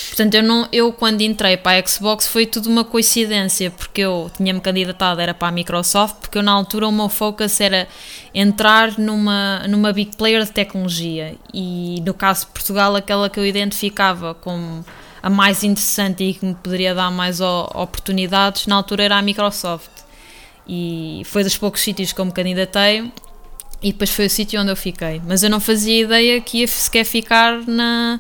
[0.08, 4.30] Portanto, eu, não, eu quando entrei para a Xbox foi tudo uma coincidência, porque eu
[4.36, 7.88] tinha-me candidatado, era para a Microsoft, porque eu na altura o meu focus era
[8.34, 13.46] entrar numa, numa big player de tecnologia e no caso de Portugal aquela que eu
[13.46, 14.86] identificava como
[15.22, 19.90] a mais interessante e que me poderia dar mais oportunidades na altura era a Microsoft
[20.68, 23.12] e foi dos poucos sítios que eu me candidatei
[23.82, 25.22] e depois foi o sítio onde eu fiquei.
[25.26, 28.20] Mas eu não fazia ideia que ia sequer ficar na,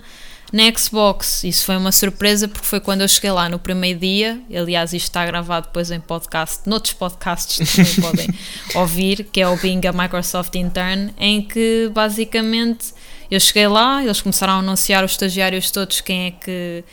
[0.53, 1.43] na Xbox.
[1.43, 4.41] Isso foi uma surpresa porque foi quando eu cheguei lá no primeiro dia.
[4.55, 8.27] Aliás, isto está gravado depois em podcast, noutros podcasts também podem
[8.75, 12.93] ouvir, que é o Being a Microsoft Intern, em que basicamente
[13.29, 16.83] eu cheguei lá, eles começaram a anunciar os estagiários todos quem é que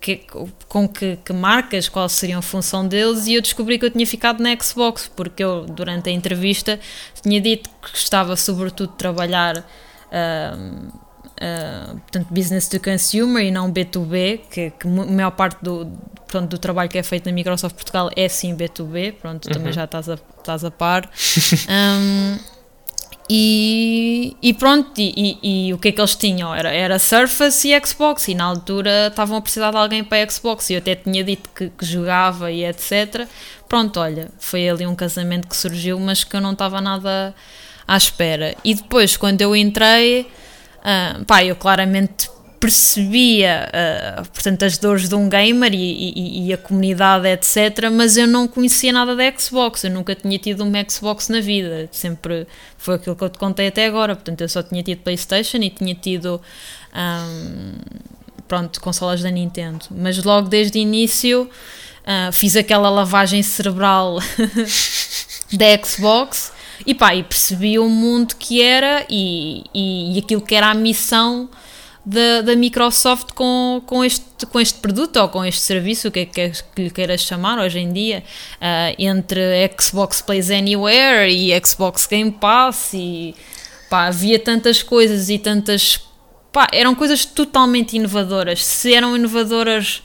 [0.00, 0.26] que-
[0.66, 4.04] com que, que marcas, qual seria a função deles, e eu descobri que eu tinha
[4.04, 6.80] ficado na Xbox, porque eu, durante a entrevista,
[7.22, 9.64] tinha dito que gostava sobretudo de trabalhar
[10.10, 10.88] ahm,
[11.42, 15.90] ah, portanto, business to consumer e não B2B, que, que a maior parte do.
[16.28, 19.84] pronto, do trabalho que é feito na Microsoft Portugal é sim B2B, pronto, também já
[19.84, 21.10] estás a, estás a par.
[21.68, 22.38] Um,
[23.30, 26.54] e, e pronto, e, e, e, o que é que eles tinham?
[26.54, 30.68] Era, era Surface e Xbox, e na altura estavam a precisar de alguém para Xbox,
[30.68, 33.26] e eu até tinha dito que, que jogava e etc.
[33.68, 37.34] Pronto, olha, foi ali um casamento que surgiu, mas que eu não estava nada
[37.86, 38.54] à espera.
[38.62, 40.28] E depois, quando eu entrei,
[40.82, 42.30] uh, pá, eu claramente
[42.62, 47.90] percebia, uh, portanto, as dores de um gamer e, e, e, a comunidade, etc.
[47.90, 51.88] Mas eu não conhecia nada da Xbox, eu nunca tinha tido uma Xbox na vida.
[51.90, 52.46] Sempre
[52.78, 54.14] foi aquilo que eu te contei até agora.
[54.14, 56.40] Portanto, eu só tinha tido PlayStation e tinha tido.
[56.94, 57.72] Um,
[58.46, 59.86] pronto, consolas da Nintendo.
[59.90, 61.50] Mas logo desde o início
[62.02, 64.18] uh, fiz aquela lavagem cerebral
[65.52, 66.52] da Xbox
[66.86, 70.74] e pá, e percebi o mundo que era e, e, e aquilo que era a
[70.74, 71.48] missão
[72.04, 76.20] da, da Microsoft com, com, este, com este produto ou com este serviço, o que
[76.20, 78.24] é que, que lhe queiras chamar hoje em dia,
[78.56, 79.40] uh, entre
[79.80, 83.34] Xbox Plays Anywhere e Xbox Game Pass e
[83.88, 86.00] pá, havia tantas coisas e tantas.
[86.50, 88.64] Pá, eram coisas totalmente inovadoras.
[88.64, 90.02] Se eram inovadoras.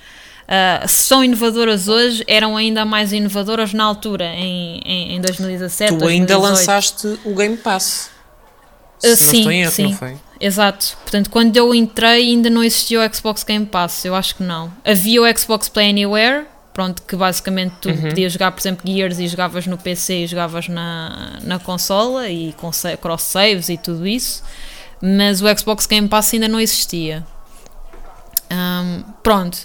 [0.47, 5.91] Uh, se são inovadoras hoje, eram ainda mais inovadoras na altura, em, em, em 2017.
[5.91, 6.09] Tu 2018.
[6.09, 8.09] ainda lançaste o Game Pass.
[9.03, 9.83] Uh, sim, erro, sim.
[9.83, 10.15] não foi?
[10.39, 10.97] Exato.
[11.01, 14.71] Portanto, quando eu entrei ainda não existia o Xbox Game Pass, eu acho que não.
[14.85, 18.01] Havia o Xbox Play Anywhere, pronto, que basicamente tu uhum.
[18.03, 22.53] podias jogar, por exemplo, Gears e jogavas no PC e jogavas na, na consola e
[22.53, 24.43] com cross saves e tudo isso,
[25.01, 27.25] mas o Xbox Game Pass ainda não existia.
[28.49, 29.57] Um, pronto.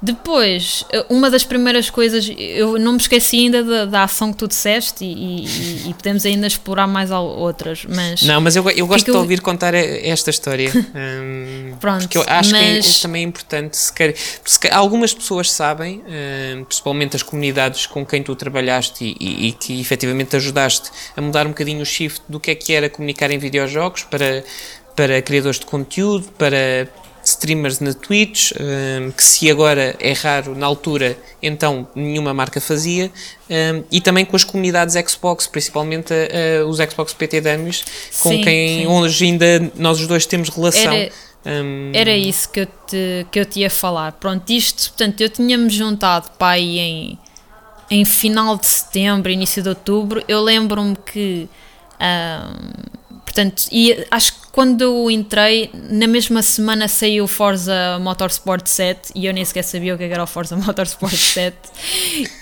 [0.00, 4.46] Depois, uma das primeiras coisas, eu não me esqueci ainda da, da ação que tu
[4.46, 8.22] disseste e, e, e, podemos ainda explorar mais outras, mas...
[8.22, 12.52] Não, mas eu, eu gosto de ouvir contar esta história, um, Pronto, porque eu acho
[12.52, 12.86] mas...
[12.86, 16.00] que é, é também importante, se quer, se, algumas pessoas sabem,
[16.56, 21.20] um, principalmente as comunidades com quem tu trabalhaste e, e, e, que efetivamente ajudaste a
[21.20, 24.44] mudar um bocadinho o shift do que é que era comunicar em videojogos para,
[24.94, 26.88] para criadores de conteúdo, para
[27.30, 33.10] streamers na Twitch, um, que se agora é raro na altura, então nenhuma marca fazia,
[33.48, 37.84] um, e também com as comunidades Xbox, principalmente uh, os Xbox PT Dummies,
[38.20, 38.86] com Sim, quem sim.
[38.86, 40.92] hoje ainda nós os dois temos relação.
[40.92, 41.12] Era,
[41.46, 44.12] um, era isso que eu, te, que eu te ia falar.
[44.12, 47.18] Pronto, isto, portanto, eu tinha-me juntado para aí em,
[47.90, 50.22] em final de setembro, início de outubro.
[50.28, 51.48] Eu lembro-me que.
[53.24, 59.12] Portanto, e acho que quando eu entrei, na mesma semana saiu o Forza Motorsport 7
[59.14, 61.56] e eu nem sequer sabia o que era o Forza Motorsport 7.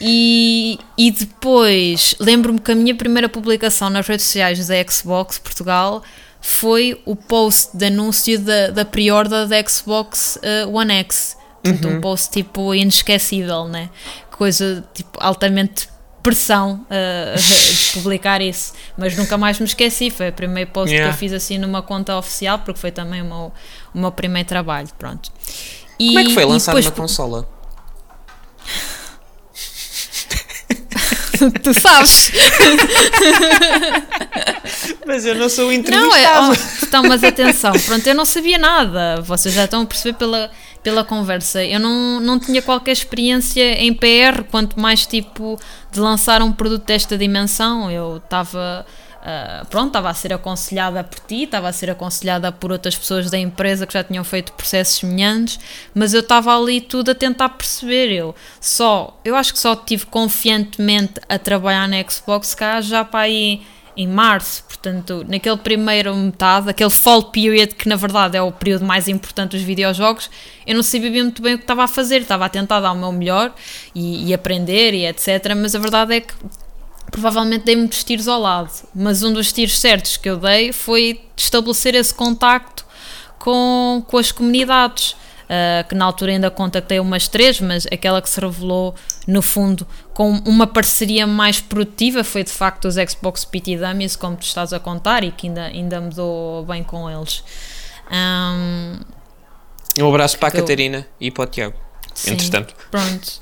[0.01, 6.03] E, e depois lembro-me que a minha primeira publicação nas redes sociais da Xbox Portugal
[6.41, 11.37] foi o post de anúncio da, da pre-order da Xbox uh, One X.
[11.63, 13.91] Portanto, um post tipo inesquecível, né?
[14.31, 15.89] Coisa tipo altamente
[16.27, 20.11] pressão uh, de publicar isso, mas nunca mais me esqueci.
[20.11, 21.09] Foi o primeiro post Yeah.
[21.09, 23.53] que eu fiz assim numa conta oficial, porque foi também o meu,
[23.95, 24.89] o meu primeiro trabalho.
[24.99, 25.31] Pronto.
[25.99, 27.49] E, como é que foi lançar depois- uma consola?
[31.63, 32.33] tu sabes?
[35.07, 39.21] Mas eu não sou Não, é, oh, então, mas atenção, pronto, eu não sabia nada.
[39.23, 40.51] Vocês já estão a perceber pela,
[40.87, 41.65] pela conversa.
[41.65, 45.59] Eu não, não tinha qualquer experiência em PR, quanto mais tipo
[45.91, 47.91] de lançar um produto desta dimensão.
[47.91, 48.87] Eu estava.
[49.21, 53.29] ah, pronto, estava a ser aconselhada por ti, estava a ser aconselhada por outras pessoas
[53.29, 55.59] da empresa que já tinham feito processos semelhantes,
[55.93, 58.13] mas eu estava ali tudo a tentar perceber.
[58.13, 63.23] Eu só, eu acho que só tive confiantemente a trabalhar na Xbox cá já para
[63.23, 63.61] aí
[63.97, 68.85] em março, portanto, naquele primeiro metade, aquele fall period que na verdade é o período
[68.85, 70.31] mais importante dos videojogos,
[70.67, 72.97] eu não sabia muito bem o que estava a fazer, estava a tentar dar o
[72.97, 73.55] meu melhor
[73.95, 75.55] e, e aprender e etc.
[75.57, 76.35] Mas a verdade é que
[77.11, 81.23] provavelmente dei muitos tiros ao lado, mas um dos tiros certos que eu dei foi
[81.37, 82.85] estabelecer esse contacto
[83.39, 85.17] com, com as comunidades.
[85.49, 88.95] Uh, que na altura ainda contactei umas três, mas aquela que se revelou
[89.27, 94.37] no fundo com uma parceria mais produtiva foi de facto os Xbox PT Dummies, como
[94.37, 97.43] tu estás a contar, e que ainda, ainda me dou bem com eles.
[98.11, 98.99] Um,
[100.01, 101.75] Um abraço para a eu- Catarina e para o Tiago.
[102.15, 102.75] Sim, Entretanto.
[102.91, 103.33] Pronto.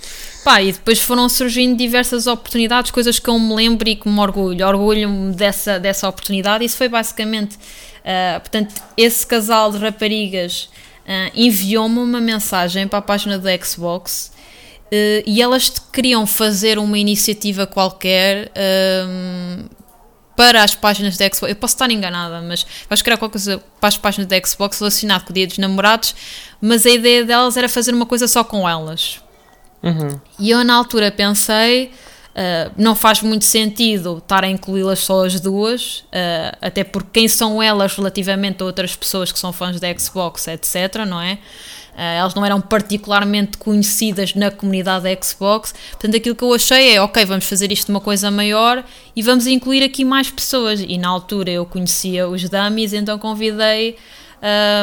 [0.43, 4.19] Pá, e depois foram surgindo diversas oportunidades, coisas que eu me lembro e que me
[4.19, 4.67] orgulho.
[4.67, 6.64] Orgulho-me dessa, dessa oportunidade.
[6.64, 7.57] Isso foi basicamente.
[8.05, 10.69] ah, portanto, esse casal de raparigas
[11.07, 14.33] ah, enviou-me uma mensagem para a página da Xbox
[14.90, 18.51] eh, e elas queriam fazer uma iniciativa qualquer.
[18.57, 19.67] ahm,
[20.37, 23.62] para as páginas da Xbox, eu posso estar enganada, mas acho que era qualquer coisa
[23.79, 26.12] para as páginas da Xbox relacionado com o Dia dos Namorados,
[26.61, 29.21] mas a ideia delas era fazer uma coisa só com elas.
[30.38, 31.93] E eu na altura pensei,
[32.35, 37.29] uh, não faz muito sentido estar a incluí-las só as duas, uh, até porque quem
[37.29, 41.35] são elas relativamente a outras pessoas que são fãs da Xbox, etc, não é?
[41.94, 46.97] Uh, elas não eram particularmente conhecidas na comunidade da Xbox, portanto aquilo que eu achei
[46.97, 50.99] é, ok, vamos fazer isto uma coisa maior e vamos incluir aqui mais pessoas, e
[50.99, 53.97] na altura eu conhecia os dummies, então convidei...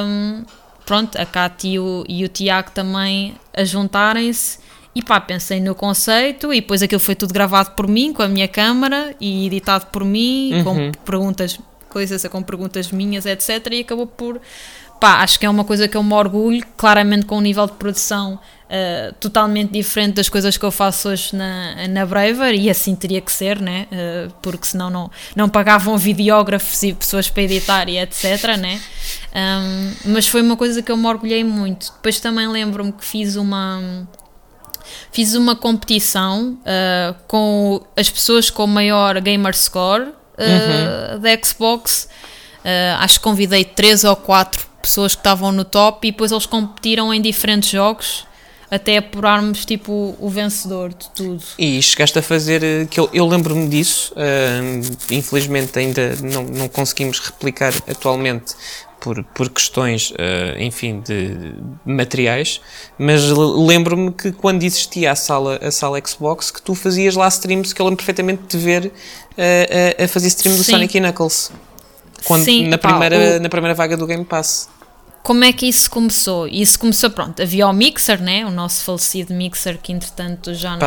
[0.04, 0.44] Um,
[0.86, 4.60] pronto, a Cátia e o, e o Tiago também a juntarem-se
[4.93, 8.27] e pá, pensei no conceito e depois aquilo foi tudo gravado por mim, com a
[8.27, 10.63] minha câmara e editado por mim, Uhum.
[10.63, 13.67] com perguntas, coisas com perguntas minhas, etc.
[13.71, 14.39] E acabou por.
[14.99, 17.71] Pá, acho que é uma coisa que eu me orgulho, claramente com um nível de
[17.73, 22.93] produção uh, totalmente diferente das coisas que eu faço hoje na, na Braver, e assim
[22.93, 23.88] teria que ser, né?
[23.91, 28.80] Uh, porque senão não, não pagavam videógrafos e pessoas para editar e etc, né?
[29.34, 31.91] Um, mas foi uma coisa que eu me orgulhei muito.
[31.93, 34.08] Depois também lembro-me que fiz uma
[35.12, 42.08] fiz uma competição uh, com as pessoas com o maior gamer score uh, da Xbox.
[42.63, 46.45] Uh, acho que convidei três ou quatro pessoas que estavam no top e depois eles
[46.45, 48.25] competiram em diferentes jogos
[48.71, 51.43] até apurarmos tipo o vencedor de tudo.
[51.60, 57.19] E chegaste a fazer, que eu, eu lembro-me disso, uh, infelizmente ainda não, não conseguimos
[57.19, 58.54] replicar atualmente
[59.02, 60.16] por, por questões, uh,
[60.60, 62.62] enfim, de materiais,
[62.98, 67.74] mas lembro-me que quando existia a sala, a sala Xbox, que tu fazias lá streams,
[67.74, 68.92] que eu lembro perfeitamente de ver uh,
[70.00, 70.72] a, a fazer stream do Sim.
[70.74, 71.52] Sonic e Knuckles.
[72.26, 74.70] Quando, Sim, na, pá, primeira, o- na primeira vaga do Game Pass.
[75.24, 76.48] Como é que isso começou?
[76.48, 78.44] Isso começou, pronto, havia o Mixer, né?
[78.46, 80.80] O nosso falecido Mixer, que entretanto já não,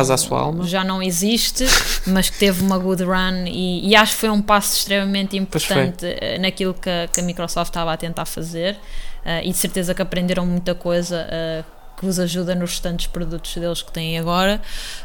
[0.67, 1.65] já não existe,
[2.07, 6.05] mas que teve uma good run e, e acho que foi um passo extremamente importante
[6.05, 8.77] eh, naquilo que a, que a Microsoft estava a tentar fazer
[9.23, 11.63] eh, e de certeza que aprenderam muita coisa eh,
[11.97, 14.61] que os ajuda nos restantes produtos deles que têm agora.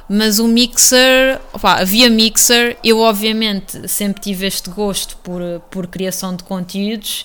[0.08, 5.40] Mas o Mixer, opá, havia Mixer, eu obviamente sempre tive este gosto por,
[5.70, 7.24] por criação de conteúdos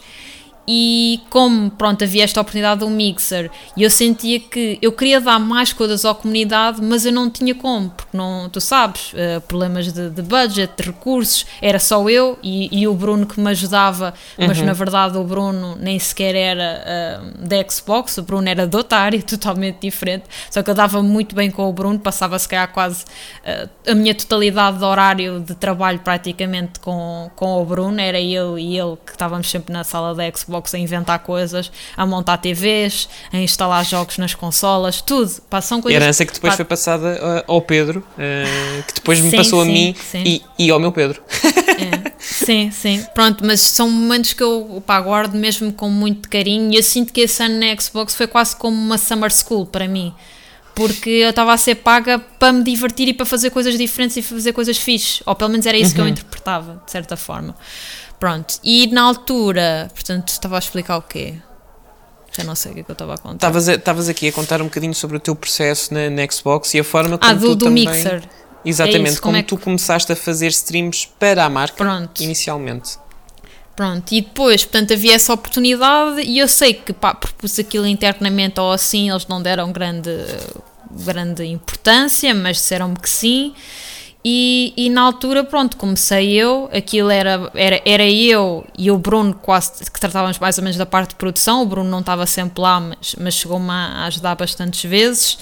[0.68, 5.22] e como pronto havia esta oportunidade de um mixer e eu sentia que eu queria
[5.22, 9.40] dar mais coisas à comunidade mas eu não tinha como porque não tu sabes eh,
[9.42, 13.52] problemas de, de budget de recursos era só eu e, e o Bruno que me
[13.52, 18.66] ajudava mas na verdade o Bruno nem sequer era eh, da Xbox o Bruno era
[18.66, 22.40] de outra área totalmente diferente só que eu dava muito bem com o Bruno passava
[22.40, 23.06] se calhar quase
[23.44, 28.58] eh, a minha totalidade de horário de trabalho praticamente com, com o Bruno era eu
[28.58, 33.10] e ele que estávamos sempre na sala da Xbox a inventar coisas, a montar TVs,
[33.32, 35.42] a instalar jogos nas consolas, tudo.
[35.50, 39.20] Pá, são coisas Herança que depois pá, foi passada uh, ao Pedro, uh, que depois
[39.20, 40.24] me Sim, passou a sim, mim sim.
[40.26, 41.22] e, e ao meu Pedro.
[41.76, 43.06] É, sim, sim.
[43.14, 47.12] Pronto, mas são momentos que eu pá, guardo mesmo com muito carinho e eu sinto
[47.12, 50.14] que esse ano na Xbox foi quase como uma summer school para mim.
[50.74, 54.22] Porque eu estava a ser paga para me divertir e para fazer coisas diferentes e
[54.22, 55.24] fazer coisas fixes.
[55.26, 57.56] Ou pelo menos era isso que eu interpretava, de certa forma.
[58.20, 58.56] Pronto.
[58.64, 61.36] E na altura, portanto, estava a explicar o quê?
[62.38, 63.52] Já não sei o que é que eu estava a contar.
[63.56, 66.84] Estavas aqui a contar um bocadinho sobre o teu processo na, na Xbox e a
[66.84, 67.88] forma como Ah, do, tu do também...
[67.88, 68.24] Mixer.
[68.68, 71.78] Exatamente, É isso, como, como é que- tu começaste a fazer streams para a marca
[71.78, 72.22] Pronto.
[72.24, 72.98] inicialmente.
[73.76, 78.60] Pronto, e depois, portanto, havia essa oportunidade e eu sei que, pá, propus aquilo internamente
[78.60, 80.10] ou assim, eles não deram grande,
[80.90, 83.54] grande importância, mas disseram-me que sim.
[84.28, 89.36] E, e na altura, pronto, comecei eu, aquilo era, era, era eu e o Bruno
[89.36, 92.60] quase que tratávamos mais ou menos da parte de produção, o Bruno não estava sempre
[92.60, 95.38] lá, mas, mas chegou-me a ajudar bastantes vezes.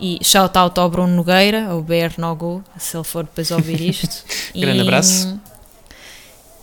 [0.00, 4.24] E shout out ao Bruno Nogueira, ao BR Nogu, se ele for depois ouvir isto.
[4.54, 5.40] Grande E- abraço.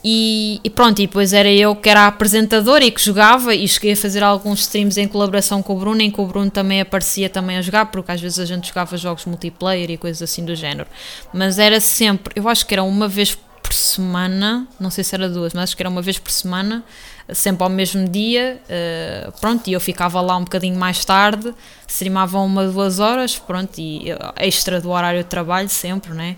[0.03, 3.65] E, e pronto, e depois era eu que era a apresentadora e que jogava e
[3.67, 6.81] cheguei a fazer alguns streams em colaboração com o Bruno, em que o Bruno também
[6.81, 10.43] aparecia também a jogar, porque às vezes a gente jogava jogos multiplayer e coisas assim
[10.43, 10.89] do género.
[11.33, 15.29] Mas era sempre, eu acho que era uma vez por semana, não sei se era
[15.29, 16.83] duas, mas acho que era uma vez por semana,
[17.31, 21.53] sempre ao mesmo dia, eh, pronto, e eu ficava lá um bocadinho mais tarde,
[21.87, 24.05] streamava uma, duas horas, pronto, e
[24.37, 26.35] extra do horário de trabalho sempre, né?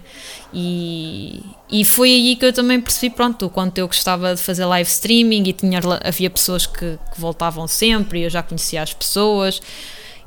[0.53, 4.65] E, e foi aí que eu também percebi, pronto, o quanto eu gostava de fazer
[4.65, 8.93] live streaming e tinha, havia pessoas que, que voltavam sempre e eu já conhecia as
[8.93, 9.61] pessoas.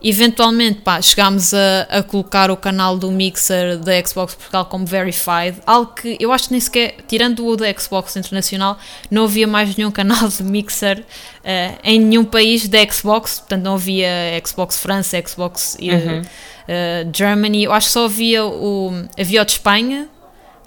[0.01, 5.61] Eventualmente, pá, chegámos a, a colocar o canal do Mixer da Xbox Portugal como verified,
[5.67, 8.79] algo que eu acho que nem sequer, tirando o da Xbox Internacional,
[9.11, 11.05] não havia mais nenhum canal de Mixer
[11.43, 14.09] eh, em nenhum país da Xbox, portanto não havia
[14.47, 16.23] Xbox França, Xbox eh,
[16.69, 20.09] eh, Germany, eu acho que só havia o, havia o de Espanha,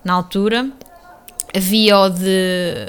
[0.03, 0.69] na altura,
[1.55, 2.85] havia o de,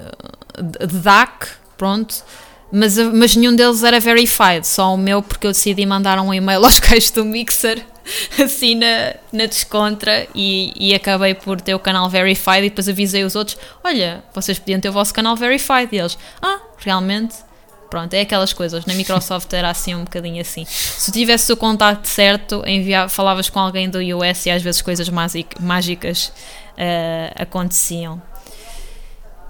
[0.58, 1.46] de, de DAC,
[1.78, 2.24] pronto,
[2.72, 6.62] mas, mas nenhum deles era verified, só o meu, porque eu decidi mandar um e-mail
[6.64, 7.84] aos gajos do Mixer
[8.42, 13.24] assim na, na descontra e, e acabei por ter o canal verified e depois avisei
[13.24, 15.88] os outros: olha, vocês podiam ter o vosso canal verified.
[15.92, 17.36] E eles: ah, realmente.
[17.90, 18.86] Pronto, é aquelas coisas.
[18.86, 20.64] Na Microsoft era assim um bocadinho assim.
[20.64, 25.10] Se tivesse o contato certo, enviava, falavas com alguém do US e às vezes coisas
[25.60, 28.22] mágicas uh, aconteciam.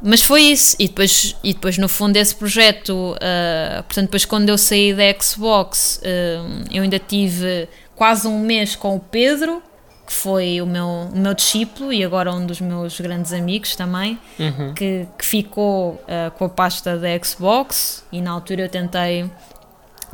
[0.03, 4.49] Mas foi isso, e depois, e depois no fundo esse projeto, uh, portanto depois quando
[4.49, 9.63] eu saí da Xbox, uh, eu ainda tive quase um mês com o Pedro,
[10.05, 14.19] que foi o meu, o meu discípulo e agora um dos meus grandes amigos também,
[14.41, 14.75] uhum.
[14.75, 19.31] que, que ficou uh, com a pasta da Xbox e na altura eu tentei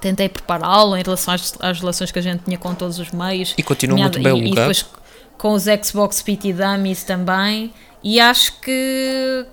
[0.01, 3.55] tentei prepará-lo em relação às, às, relações que a gente tinha com todos os meios.
[3.59, 4.86] E continua muito bem e, e depois
[5.36, 7.72] com os Xbox PT Dummies também.
[8.03, 9.45] E acho que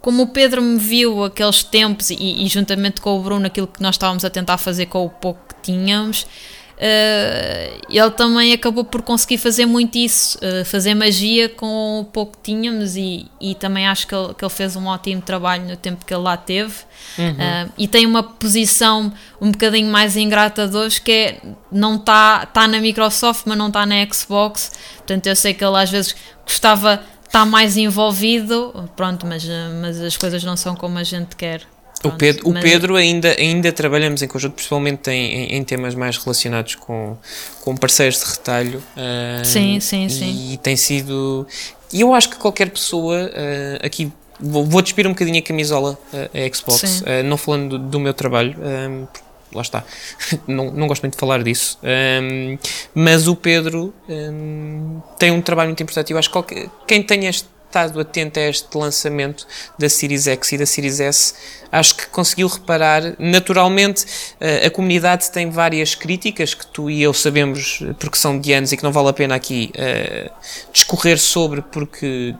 [0.00, 3.82] como o Pedro me viu aqueles tempos e, e, juntamente com o Bruno aquilo que
[3.82, 9.02] nós estávamos a tentar fazer com o pouco que tínhamos, uh, ele também acabou por
[9.02, 13.86] conseguir fazer muito isso, uh, fazer magia com o pouco que tínhamos e, e também
[13.86, 16.74] acho que ele, que ele, fez um ótimo trabalho no tempo que ele lá teve
[17.18, 17.30] uhum.
[17.30, 22.46] uh, e tem uma posição um bocadinho mais ingrata de hoje que é não está
[22.46, 26.14] tá na Microsoft mas não está na Xbox, portanto eu sei que ele às vezes
[26.44, 29.46] gostava está mais envolvido, pronto, mas,
[29.80, 31.62] mas as coisas não são como a gente quer.
[32.00, 32.58] Pronto, o Pedro, mas...
[32.58, 37.16] o Pedro ainda, ainda trabalhamos em conjunto, principalmente em, em, temas mais relacionados com,
[37.60, 38.82] com parceiros de retalho.
[38.96, 40.52] Uh, sim, sim, sim.
[40.52, 41.46] E tem sido.
[41.92, 44.12] E eu acho que qualquer pessoa uh, aqui.
[44.40, 48.14] Vou, vou despir um bocadinho a camisola uh, a Xbox, não falando do, do, meu
[48.14, 48.56] trabalho,
[49.52, 49.84] lá está,
[50.46, 51.78] não, não gosto muito de falar disso,
[52.94, 53.94] mas o Pedro
[55.18, 56.12] tem um trabalho muito importante.
[56.12, 59.46] Eu acho que qualquer, quem este estado atento a este lançamento
[59.78, 61.34] da Series X e da Series S,
[61.70, 63.14] acho que conseguiu reparar.
[63.18, 64.06] Naturalmente,
[64.40, 68.72] eh, a comunidade tem várias críticas que tu e eu sabemos porque são de anos
[68.72, 70.30] e que não vale a pena aqui uh,
[70.72, 72.34] discorrer sobre, porque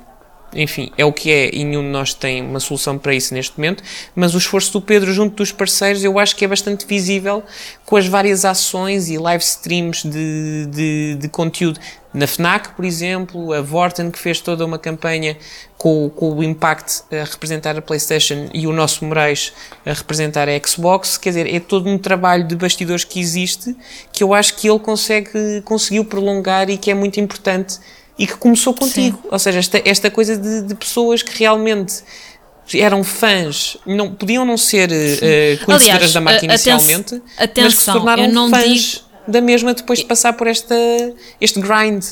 [0.55, 3.57] enfim, é o que é e nenhum de nós tem uma solução para isso neste
[3.59, 3.82] momento,
[4.14, 7.42] mas o esforço do Pedro junto dos parceiros eu acho que é bastante visível
[7.84, 11.78] com as várias ações e live streams de, de, de conteúdo.
[12.12, 15.36] Na FNAC, por exemplo, a Vorten que fez toda uma campanha
[15.76, 19.53] com, com, o Impact a representar a PlayStation e o nosso Moraes
[19.84, 23.76] a representar a Xbox, quer dizer, é todo um trabalho de bastidores que existe
[24.11, 27.78] que eu acho que ele consegue, conseguiu prolongar e que é muito importante
[28.19, 29.19] e que começou contigo.
[29.23, 29.29] Sim.
[29.31, 32.03] Ou seja, esta, esta coisa de, de, pessoas que realmente
[32.75, 37.81] eram fãs, não, podiam não ser uh, conhecedoras Aliás, da marca inicialmente, atenção, mas que
[37.81, 39.05] se tornaram fãs digo...
[39.27, 40.75] da mesma depois de passar por esta,
[41.41, 42.05] este grind.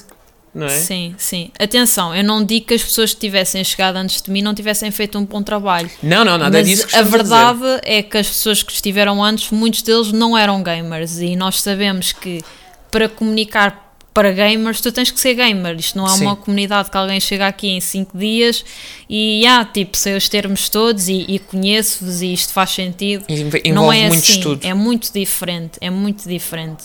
[0.54, 0.70] Não é?
[0.70, 1.50] Sim, sim.
[1.58, 4.90] Atenção, eu não digo que as pessoas que tivessem chegado antes de mim não tivessem
[4.90, 5.90] feito um bom trabalho.
[6.02, 6.86] Não, não, nada mas disso.
[6.96, 11.36] A verdade é que as pessoas que estiveram antes, muitos deles não eram gamers e
[11.36, 12.42] nós sabemos que
[12.90, 13.85] para comunicar
[14.16, 15.76] para gamers, tu tens que ser gamer.
[15.76, 16.24] Isto não é Sim.
[16.24, 18.64] uma comunidade que alguém chega aqui em 5 dias
[19.10, 23.26] e, ah, tipo, sei os termos todos e, e conheço-vos e isto faz sentido.
[23.28, 24.32] Envolve não é muito assim.
[24.32, 24.66] Estudo.
[24.66, 25.76] É muito diferente.
[25.82, 26.84] É muito diferente.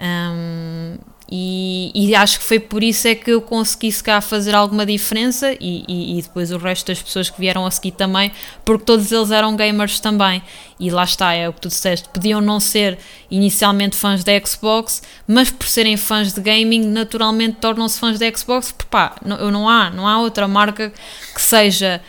[0.00, 0.96] Um,
[1.30, 4.84] e, e, acho que foi por isso é que eu consegui se cá fazer alguma
[4.84, 8.30] diferença e, e, e, depois o resto das pessoas que vieram a seguir também,
[8.62, 10.42] porque todos eles eram gamers também.
[10.78, 12.98] E lá está, é o que tu disseste, podiam não ser
[13.30, 18.70] inicialmente fãs da Xbox, mas por serem fãs de gaming, naturalmente tornam-se fãs da Xbox,
[18.70, 20.92] porque pá, não, não, há, não há outra marca
[21.34, 22.02] que seja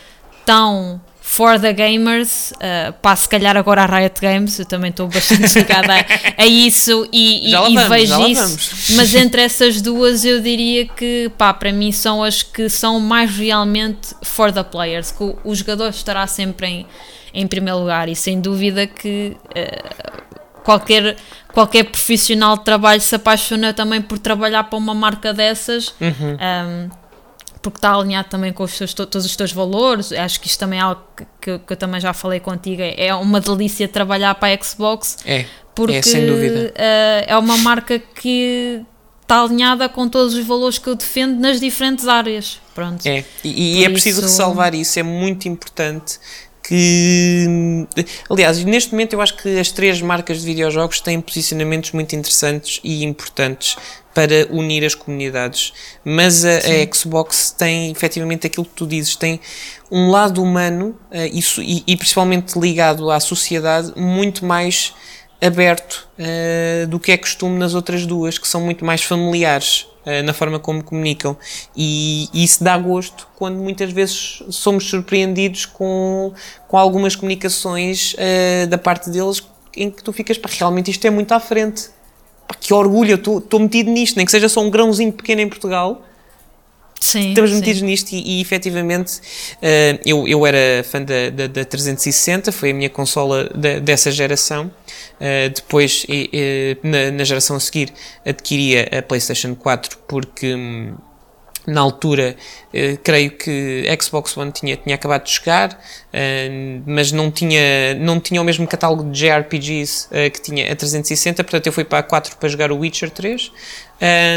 [0.45, 0.99] tão
[1.35, 5.51] for the gamers, uh, pá, se calhar agora a Riot Games, eu também estou bastante
[5.59, 10.39] ligada a, a, isso e, e, vamos, e vejo isso, mas entre essas duas eu
[10.39, 15.23] diria que, pá, para mim são as que são mais realmente for the players, que
[15.23, 16.87] o, o jogador estará sempre em,
[17.33, 21.17] em primeiro lugar e sem dúvida que uh, qualquer,
[21.53, 25.93] qualquer profissional de trabalho se apaixona também por trabalhar para uma marca dessas.
[25.99, 26.37] Uhum.
[26.41, 27.04] Um,
[27.65, 30.11] porque está alinhado também com os seus, todos os teus valores.
[30.11, 32.83] Acho que isto também é algo que, que, que, eu também já falei contigo.
[32.83, 35.17] É uma delícia trabalhar para a Xbox.
[35.25, 36.71] É, porque é, sem dúvida.
[36.75, 38.83] Uh, é uma marca que
[39.19, 42.61] está alinhada com todos os valores que eu defendo nas diferentes áreas.
[42.75, 43.03] Pronto.
[43.03, 44.29] É, e, e é preciso isso...
[44.29, 46.19] ressalvar isso, é muito importante
[46.67, 47.87] que
[48.27, 52.79] aliás, neste momento eu acho que as três marcas de videojogos têm posicionamentos muito interessantes
[52.83, 53.75] e importantes
[54.15, 55.73] para unir as comunidades.
[56.03, 59.41] Mas a, a, Xbox tem efetivamente aquilo que tu dizes, tem
[59.91, 64.93] um lado humano uh, isso, e, e, principalmente ligado à sociedade muito mais
[65.41, 70.23] aberto uh, do que é costume nas outras duas, que são muito mais familiares uh,
[70.23, 71.35] na forma como comunicam.
[71.75, 76.33] E, e, isso dá gosto quando muitas vezes somos surpreendidos com,
[76.69, 78.15] com algumas comunicações
[78.69, 79.43] da parte deles
[79.75, 81.89] em que tu ficas, para realmente isto é muito à frente
[82.47, 85.49] pá, que orgulho, eu estou metido nisto, nem que seja só um grãozinho pequeno em
[85.49, 86.01] Portugal.
[86.99, 87.57] Sim, Estamos sim.
[87.57, 89.19] metidos nisto e, e efetivamente
[89.61, 94.09] eh, eu, eu era fã da, da, da 360, foi a minha consola da- dessa
[94.11, 94.71] geração.
[95.19, 97.93] Eh, depois, e- e, na, na geração a seguir,
[98.25, 100.55] adquiria a PlayStation 4 porque.
[100.55, 100.95] hum,
[101.67, 102.35] na altura,
[102.73, 105.79] eh, creio que Xbox One tinha, tinha acabado de chegar,
[106.13, 110.75] eh, mas não tinha, não tinha o mesmo catálogo de JRPGs eh, que tinha a
[110.75, 113.51] 360, portanto eu fui para a 4 para jogar o Witcher 3,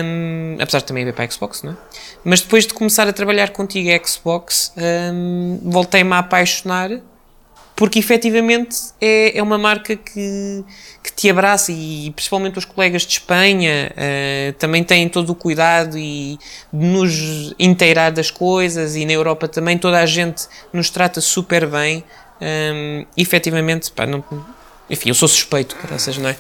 [0.05, 1.77] um, apesar de também haver para a Xbox, não é?
[2.25, 6.91] Mas depois de começar a trabalhar contigo a Xbox, um, voltei-me a apaixonar
[7.79, 10.65] porque efetivamente é, é uma marca que,
[11.01, 15.97] que te abraça e principalmente os colegas de Espanha eh, também têm todo o cuidado
[15.97, 16.37] e
[16.73, 21.69] de nos inteirar das coisas e na Europa também toda a gente nos trata super
[21.69, 22.03] bem.
[22.43, 24.25] Um, efetivamente, pá, não,
[24.91, 26.37] enfim, eu sou suspeito, graças, não é?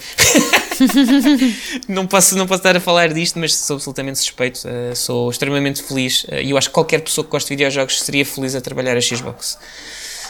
[1.88, 4.66] não, posso, não posso estar a falar disto, mas sou absolutamente suspeito.
[4.66, 8.00] eh, sou extremamente feliz eh, e eu acho que qualquer pessoa que gosta de videojogos
[8.00, 9.56] seria feliz a trabalhar a Xbox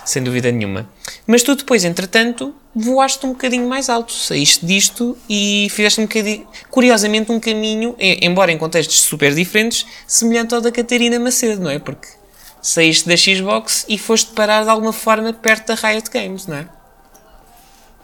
[0.09, 0.89] sem dúvida nenhuma.
[1.27, 6.47] Mas tu depois, entretanto, voaste um bocadinho mais alto, saíste disto e fizeste um bocadinho,
[6.71, 11.71] curiosamente, um caminho, em- embora em contextos super diferentes, semelhante ao da Catarina Macedo, não
[11.71, 11.79] é?
[11.79, 12.09] Porque
[12.63, 16.67] saíste da Xbox e foste parar de alguma forma perto da Riot Games, não é?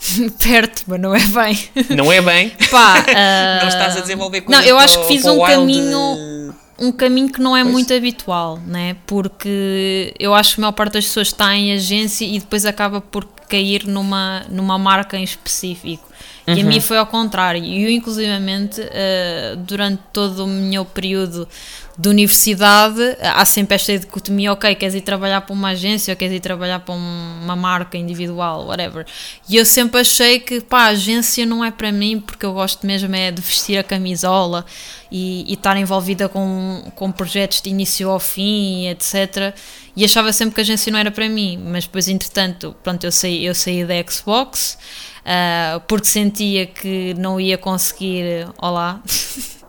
[0.43, 1.69] Perto, mas não é bem.
[1.97, 2.51] Não é bem.
[2.71, 5.41] Pá, ah, Não estás a desenvolver Não, coisas eu para acho o- que fiz um
[5.41, 8.97] caminho um caminho que não é muito habitual, né?
[9.07, 13.01] Porque eu acho que a maior parte das pessoas está em agência e depois acaba
[13.01, 16.09] por cair numa, numa marca em específico.
[16.47, 17.63] E a mim foi ao contrário.
[17.63, 21.49] E eu, inclusivamente, eh, durante todo o meu período
[21.97, 26.35] de universidade, há sempre esta dicotomia, ok, queres ir trabalhar para uma agência ou queres
[26.35, 29.07] ir trabalhar para um- uma marca individual, whatever.
[29.49, 33.15] E eu sempre achei que, pá, agência não é para mim, porque eu gosto mesmo
[33.15, 34.67] é de vestir a camisola
[35.11, 39.55] e, e estar envolvida com, com projetos de início ao fim, etc.
[39.97, 43.13] E achava sempre que a agência não era para mim, mas depois, entretanto, pronto, eu
[43.13, 44.77] saí, eu saí da Xbox,
[45.25, 48.49] ah, porque sentia que não ia conseguir.
[48.59, 49.01] Olá.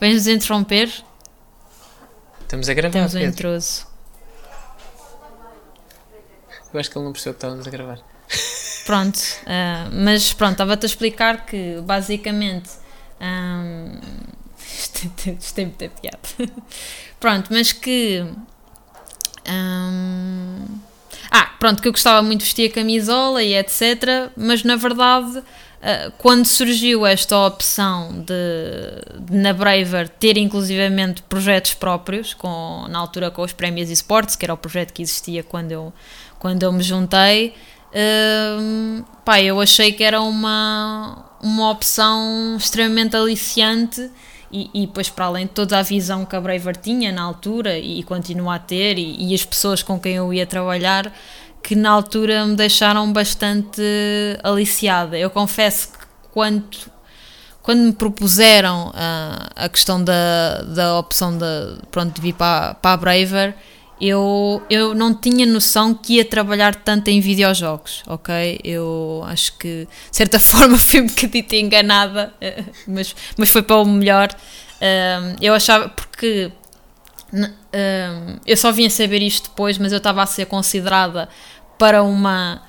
[0.00, 0.90] Vens-nos interromper?
[2.42, 2.92] Estamos a gravar.
[2.92, 3.30] Temos um Pedro.
[3.32, 3.86] intruso.
[6.72, 7.98] Eu acho que ele não percebeu que estávamos a gravar.
[8.86, 12.70] Pronto, ah, mas pronto, estava-te a explicar que basicamente.
[13.20, 14.00] ahm,
[14.58, 15.08] isto
[15.54, 16.18] tem- muita piada.
[17.20, 18.24] Pronto, mas que.
[19.46, 20.64] ahm,
[21.30, 24.30] ah, pronto, que eu gostava muito de vestir a camisola e etc.
[24.36, 25.42] Mas na verdade,
[26.18, 33.30] quando surgiu esta opção de, de na Braver ter inclusivamente projetos próprios, com, na altura
[33.30, 35.92] com os prémios esportes, que era o projeto que existia quando eu,
[36.38, 37.54] quando eu me juntei,
[38.60, 44.10] hum, pá, eu achei que era uma, uma opção extremamente aliciante
[44.52, 47.78] e, e depois para além de toda a visão que a Braver tinha na altura
[47.78, 51.10] e, continua a ter e, e as pessoas com quem eu ia trabalhar
[51.62, 53.82] que na altura me deixaram bastante
[54.42, 55.18] aliciada.
[55.18, 55.98] Eu confesso que
[56.32, 56.64] quando
[57.62, 61.44] quando me propuseram ah, a questão da, da opção de,
[61.90, 63.54] pronto, de vir para, para a Braver,
[64.00, 68.58] eu, eu não tinha noção que ia trabalhar tanto em videojogos, ok?
[68.64, 72.32] Eu acho que, de certa forma, fui um bocadinho enganada,
[72.88, 74.30] mas, mas foi para o melhor.
[74.80, 76.50] Ah, eu achava, porque
[77.32, 81.28] ah, eu só vim a saber isto depois, mas eu estava a ser considerada
[81.78, 82.62] para uma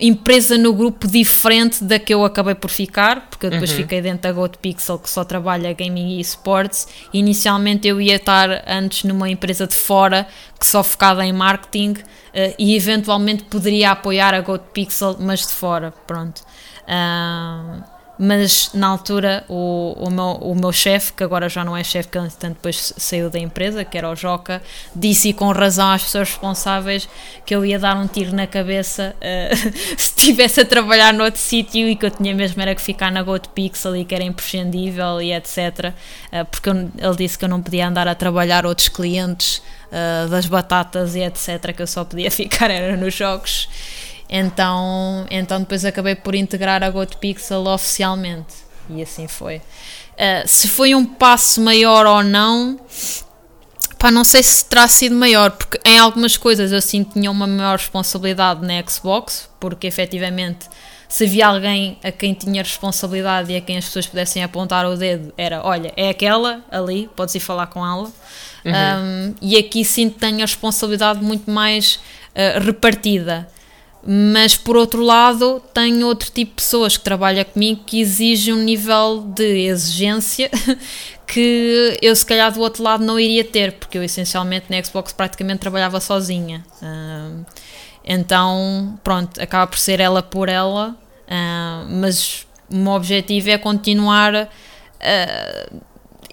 [0.00, 4.22] empresa no grupo diferente da que eu acabei por ficar, porque eu depois fiquei dentro
[4.22, 6.86] da GoToPixel que só trabalha gaming e esportes.
[7.12, 10.28] Inicialmente eu ia estar antes numa empresa de fora
[10.58, 11.96] que só focada em marketing
[12.32, 16.42] eh, e eventualmente poderia apoiar a GoToPixel, mas de fora, pronto.
[16.86, 21.84] Ah, mas na altura o, o meu, o meu chefe, que agora já não é
[21.84, 24.60] chefe, que entretanto depois saiu da empresa, que era o Joca,
[24.94, 27.08] disse com razão às pessoas responsáveis
[27.46, 29.50] que eu ia dar um tiro na cabeça eh,
[29.96, 33.22] se estivesse a trabalhar noutro sítio e que eu tinha mesmo era que ficar na
[33.22, 35.92] GoToPixel e que era imprescindível e etc.
[36.32, 39.62] eh, porque eu- ele disse que eu não podia andar a trabalhar outros clientes
[39.92, 41.72] eh, das batatas e etc.
[41.74, 43.68] que eu só podia ficar era nos jogos.
[44.28, 48.54] Então, então depois acabei por integrar a GoToPixel oficialmente.
[48.90, 49.56] E assim foi.
[49.56, 52.78] Uh, se foi um passo maior ou não,
[53.98, 57.46] pá, não sei se terá sido maior, porque em algumas coisas eu sim tinha uma
[57.46, 60.68] maior responsabilidade na Xbox, porque efetivamente
[61.08, 64.94] se havia alguém a quem tinha responsabilidade e a quem as pessoas pudessem apontar o
[64.94, 68.12] dedo, era olha, é aquela ali, podes ir falar com ela.
[68.66, 71.94] Um, e aqui sim tenho a responsabilidade muito mais
[72.34, 73.48] uh, repartida
[74.10, 78.62] Mas por outro lado, tenho outro tipo de pessoas que trabalham comigo que exigem um
[78.62, 80.50] nível de exigência
[81.28, 85.12] que eu se calhar do outro lado não iria ter, porque eu essencialmente na Xbox
[85.12, 86.64] praticamente trabalhava sozinha.
[88.02, 90.96] Então, pronto, acaba por ser ela por ela,
[91.90, 94.48] mas o meu objetivo é continuar.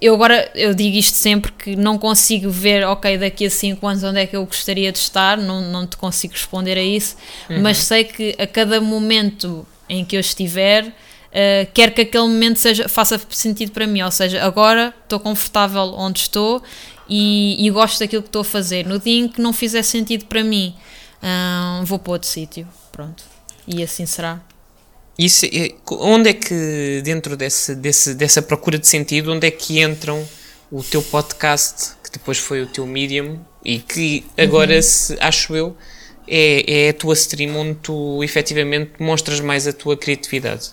[0.05, 4.03] Eu agora eu digo isto sempre que não consigo ver, ok, daqui a 5 anos
[4.03, 7.15] onde é que eu gostaria de estar, não, não te consigo responder a isso,
[7.49, 7.61] uhum.
[7.61, 12.59] mas sei que a cada momento em que eu estiver, uh, quero que aquele momento
[12.59, 16.61] seja, faça sentido para mim, ou seja, agora estou confortável onde estou
[17.09, 18.85] e, e gosto daquilo que estou a fazer.
[18.85, 20.75] No dia em que não fizer sentido para mim,
[21.23, 23.23] uh, vou para outro sítio, pronto,
[23.67, 24.39] e assim será.
[25.17, 25.45] Isso,
[25.91, 30.27] onde é que, dentro desse, desse, dessa procura de sentido, onde é que entram
[30.69, 34.81] o teu podcast, que depois foi o teu medium, e que agora, uhum.
[34.81, 35.75] se, acho eu,
[36.27, 40.71] é, é a tua stream onde tu efetivamente mostras mais a tua criatividade?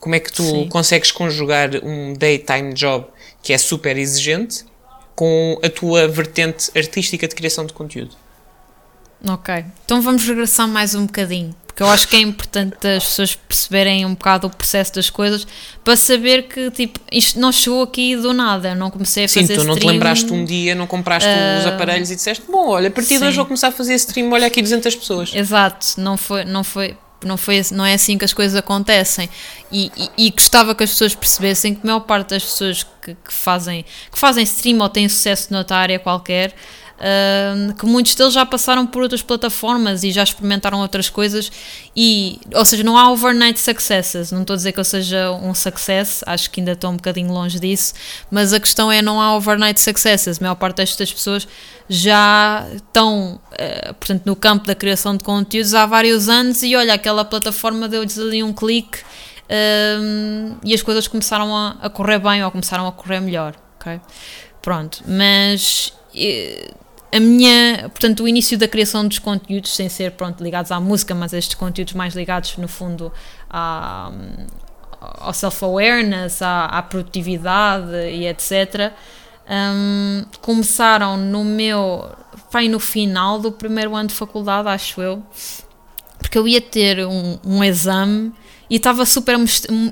[0.00, 0.68] Como é que tu Sim.
[0.68, 3.06] consegues conjugar um daytime job
[3.40, 4.64] que é super exigente
[5.14, 8.16] com a tua vertente artística de criação de conteúdo?
[9.24, 13.34] Ok, então vamos regressar mais um bocadinho porque eu acho que é importante as pessoas
[13.34, 15.46] perceberem um bocado o processo das coisas
[15.82, 19.46] para saber que tipo, isto não chegou aqui do nada, eu não comecei a fazer
[19.46, 22.44] Sim, tu não stream, te lembraste um dia, não compraste uh, os aparelhos e disseste,
[22.46, 25.34] bom, olha, a partir de hoje vou começar a fazer stream, olha aqui 200 pessoas.
[25.34, 26.94] Exato, não foi, não foi,
[27.24, 29.30] não, foi, não é assim que as coisas acontecem.
[29.70, 33.14] E, e, e gostava que as pessoas percebessem que a maior parte das pessoas que,
[33.14, 36.54] que, fazem, que fazem stream ou têm sucesso noutra área qualquer
[37.76, 41.50] Que muitos deles já passaram por outras plataformas e já experimentaram outras coisas
[41.96, 45.52] e, ou seja, não há overnight successes, não estou a dizer que eu seja um
[45.52, 47.94] success, acho que ainda estou um bocadinho longe disso,
[48.30, 51.46] mas a questão é não há overnight successes, a maior parte destas pessoas
[51.88, 56.94] já estão, uh, portanto, no campo da criação de conteúdos há vários anos e olha,
[56.94, 62.44] aquela plataforma deu-lhes ali um clique uh, e as coisas começaram a, a, correr bem
[62.44, 64.00] ou começaram a correr melhor, ok?
[64.62, 65.92] Pronto, mas
[67.12, 71.14] a minha, portanto, o início da criação dos conteúdos, sem ser pronto, ligados à música,
[71.14, 73.12] mas estes conteúdos mais ligados, no fundo,
[73.50, 74.10] à,
[75.18, 78.92] ao self-awareness, à, à, produtividade e etc.,
[79.46, 82.10] um, começaram no meu.
[82.50, 85.22] Pai, no final do primeiro ano de faculdade, acho eu,
[86.18, 88.32] porque eu ia ter um, um exame
[88.70, 89.36] e estava super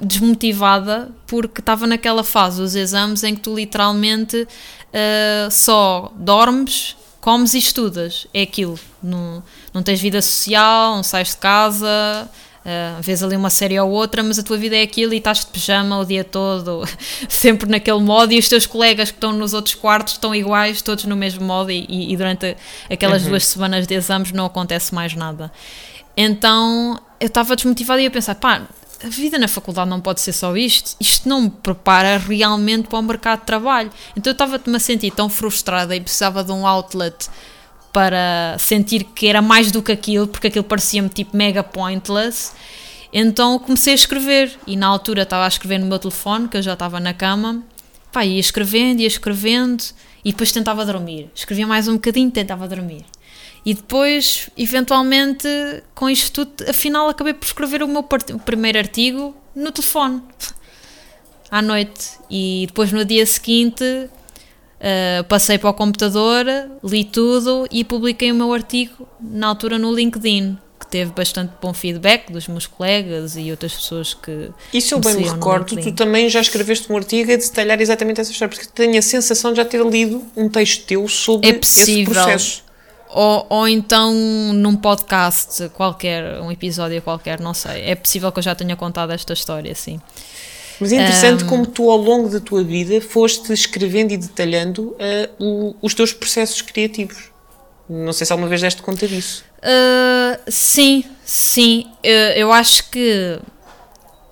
[0.03, 7.55] desmotivada porque estava naquela fase dos exames em que tu literalmente uh, só dormes, comes
[7.55, 8.27] e estudas.
[8.33, 8.79] É aquilo.
[9.03, 9.43] Não,
[9.73, 12.29] não tens vida social, não sais de casa,
[12.65, 15.41] uh, vês ali uma série ou outra, mas a tua vida é aquilo e estás
[15.41, 16.83] de pijama o dia todo,
[17.29, 21.05] sempre naquele modo, e os teus colegas que estão nos outros quartos estão iguais, todos
[21.05, 22.57] no mesmo modo, e, e durante
[22.91, 23.31] aquelas uhum.
[23.31, 25.51] duas semanas de exames não acontece mais nada.
[26.17, 28.63] Então eu estava desmotivada e ia pensar, pá,
[29.03, 32.99] a vida na faculdade não pode ser só isto, isto não me prepara realmente para
[32.99, 33.91] o mercado de trabalho.
[34.17, 37.29] Então eu estava-me a sentir tão frustrada e precisava de um outlet
[37.93, 42.53] para sentir que era mais do que aquilo, porque aquilo parecia-me tipo mega pointless.
[43.13, 46.63] Então comecei a escrever e na altura estava a escrever no meu telefone, que eu
[46.63, 47.63] já estava na cama,
[48.13, 49.83] pá, ia escrevendo, ia escrevendo
[50.25, 51.31] e depois tentava dormir.
[51.35, 53.05] Escrevia mais um bocadinho, tentava dormir.
[53.65, 55.49] E depois, eventualmente,
[55.95, 60.23] com isto tudo, afinal acabei por escrever o meu primeiro artigo no telefone,
[61.51, 62.19] à noite.
[62.31, 66.47] E depois no dia seguinte uh, passei para o computador,
[66.83, 70.57] li tudo e publiquei o meu artigo na altura no LinkedIn.
[70.79, 74.49] Que teve bastante bom feedback dos meus colegas e outras pessoas que.
[74.81, 78.33] Se eu bem me recordo, tu também já escreveste um artigo a detalhar exatamente essa
[78.33, 82.05] história, porque tenho a sensação de já ter lido um texto teu sobre é esse
[82.07, 82.70] processo
[83.13, 87.83] ou, ou então num podcast qualquer, um episódio qualquer, não sei.
[87.83, 90.01] É possível que eu já tenha contado esta história, sim.
[90.81, 94.97] Mas é interessante um, como tu, ao longo da tua vida, foste escrevendo e detalhando
[94.97, 94.97] uh,
[95.39, 97.31] o, os teus processos criativos.
[97.89, 99.45] Não sei se alguma vez deste conta disso.
[99.59, 101.87] Uh, sim, sim.
[102.03, 103.39] Eu, eu acho que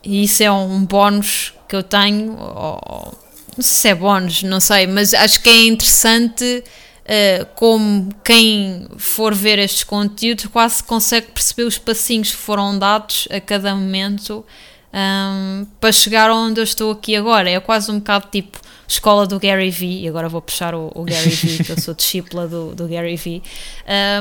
[0.02, 2.34] isso é um bónus que eu tenho.
[2.38, 3.18] Ou,
[3.56, 6.64] não sei se é bónus, não sei, mas acho que é interessante
[7.08, 13.26] uh, como quem for ver estes conteúdos quase consegue perceber os passinhos que foram dados
[13.30, 14.44] a cada momento
[14.92, 17.50] um, para chegar onde eu estou aqui agora.
[17.50, 21.04] É quase um bocado tipo escola do Gary Vee, e agora vou puxar o, o
[21.04, 23.42] Gary Vee, que eu sou discípula do, do Gary Vee,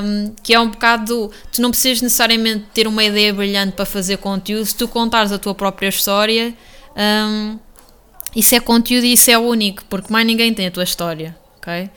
[0.04, 4.18] um, que é um bocado, tu não precisas necessariamente ter uma ideia brilhante para fazer
[4.18, 6.54] conteúdo, se tu contares a tua própria história,
[6.94, 7.58] um,
[8.36, 11.88] isso é conteúdo e isso é único, porque mais ninguém tem a tua história, ok?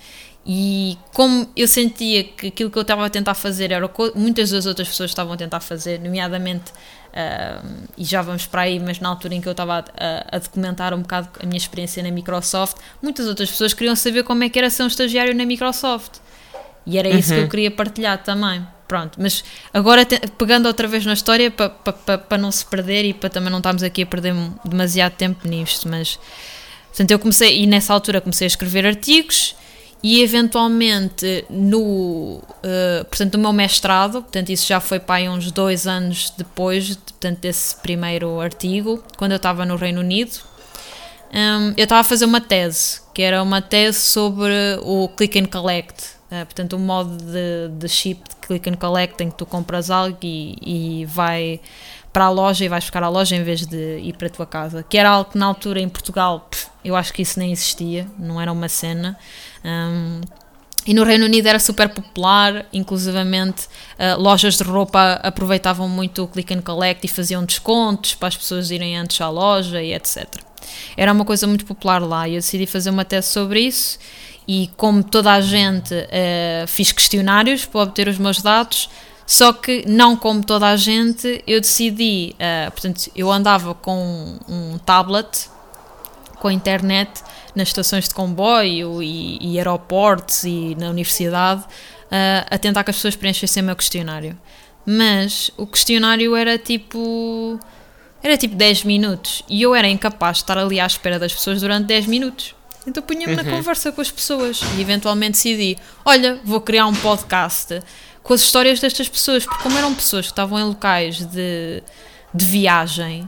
[0.45, 4.11] E como eu sentia que aquilo que eu estava a tentar fazer era o que
[4.15, 8.79] muitas das outras pessoas estavam a tentar fazer, nomeadamente, uh, e já vamos para aí,
[8.79, 12.01] mas na altura em que eu estava a, a, documentar um bocado a minha experiência
[12.01, 15.45] na Microsoft, muitas outras pessoas queriam saber como é que era ser um estagiário na
[15.45, 16.17] Microsoft.
[16.87, 17.37] E era isso uhum.
[17.37, 18.65] que eu queria partilhar também.
[18.87, 22.65] Pronto, mas agora te, pegando outra vez na história para pa, pa, pa, não se
[22.65, 24.33] perder e para também não estarmos aqui a perder
[24.65, 26.19] demasiado tempo nisto, mas
[26.87, 29.55] portanto eu comecei e nessa altura comecei a escrever artigos
[30.03, 35.51] e eventualmente no, uh, portanto, no meu mestrado, portanto isso já foi para aí uns
[35.51, 40.39] dois anos depois de, portanto, desse primeiro artigo, quando eu estava no Reino Unido,
[41.33, 45.45] um, eu estava a fazer uma tese, que era uma tese sobre o click and
[45.45, 49.45] collect, uh, portanto o modo de, de chip de click and collect em que tu
[49.45, 50.57] compras algo e,
[51.01, 51.61] e vai
[52.11, 54.45] para a loja e vais buscar à loja em vez de ir para a tua
[54.47, 57.51] casa, que era algo que na altura em Portugal pff, eu acho que isso nem
[57.51, 59.17] existia, não era uma cena.
[59.63, 60.21] Um,
[60.85, 63.67] e no Reino Unido era super popular, inclusivamente
[63.99, 68.37] uh, lojas de roupa aproveitavam muito o click and collect e faziam descontos para as
[68.37, 70.25] pessoas irem antes à loja e etc.
[70.97, 73.99] Era uma coisa muito popular lá e eu decidi fazer uma tese sobre isso
[74.47, 78.89] e como toda a gente uh, fiz questionários para obter os meus dados,
[79.27, 84.79] só que não como toda a gente, eu decidi, uh, portanto, eu andava com um
[84.79, 85.47] tablet
[86.41, 87.21] com a internet
[87.55, 92.95] nas estações de comboio e, e aeroportos e na universidade uh, a tentar que as
[92.95, 94.35] pessoas preenchessem o meu questionário.
[94.83, 97.59] Mas o questionário era tipo.
[98.23, 101.61] Era tipo 10 minutos e eu era incapaz de estar ali à espera das pessoas
[101.61, 102.55] durante 10 minutos.
[102.85, 103.43] Então punha-me uhum.
[103.43, 107.79] na conversa com as pessoas e eventualmente decidi: olha, vou criar um podcast
[108.23, 111.83] com as histórias destas pessoas, porque como eram pessoas que estavam em locais de,
[112.33, 113.27] de viagem,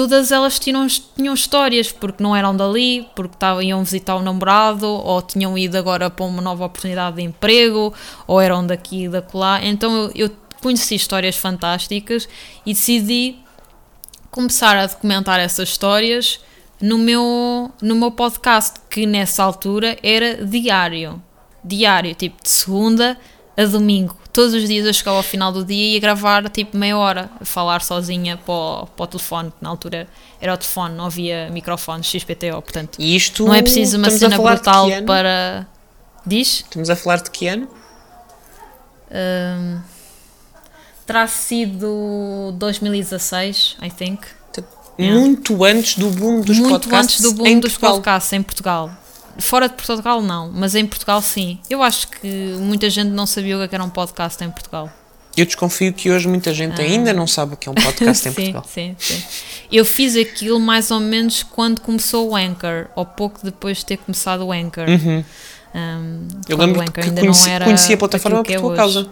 [0.00, 4.86] todas elas tinham, tinham histórias, porque não eram dali, porque tavam, iam visitar o namorado,
[4.86, 7.92] ou tinham ido agora para uma nova oportunidade de emprego,
[8.26, 9.62] ou eram daqui e da lá.
[9.62, 10.30] Então eu, eu
[10.62, 12.26] conheci histórias fantásticas
[12.64, 13.36] e decidi
[14.30, 16.40] começar a documentar essas histórias
[16.80, 21.22] no meu, no meu podcast, que nessa altura era diário.
[21.62, 23.18] Diário, tipo de segunda
[23.54, 26.76] a domingo todos os dias eu chegava ao final do dia e ia gravar tipo
[26.76, 30.08] meia hora, a falar sozinha para o, para o telefone, que na altura
[30.40, 34.38] era o telefone, não havia microfone XPTO, portanto e isto não é preciso uma cena
[34.38, 35.66] brutal para.
[36.26, 36.60] Diz?
[36.60, 37.68] Estamos a falar de que ano?
[39.10, 39.80] Um,
[41.06, 44.20] terá sido 2016, I think.
[44.98, 45.78] Muito yeah.
[45.78, 47.20] antes do boom dos Muito podcasts.
[47.20, 47.94] Muito antes do boom dos Portugal.
[47.94, 48.90] podcasts em Portugal.
[49.40, 51.58] Fora de Portugal, não, mas em Portugal, sim.
[51.68, 52.28] Eu acho que
[52.58, 54.90] muita gente não sabia o que era um podcast em Portugal.
[55.36, 56.84] Eu desconfio que hoje muita gente ah.
[56.84, 58.64] ainda não sabe o que é um podcast em sim, Portugal.
[58.68, 59.22] Sim, sim.
[59.70, 63.96] Eu fiz aquilo mais ou menos quando começou o Anchor, ou pouco depois de ter
[63.98, 64.88] começado o Anchor.
[64.88, 65.24] Uhum.
[65.72, 69.08] Um, eu lembro que conheci, conheci, a plataforma por é tua causa.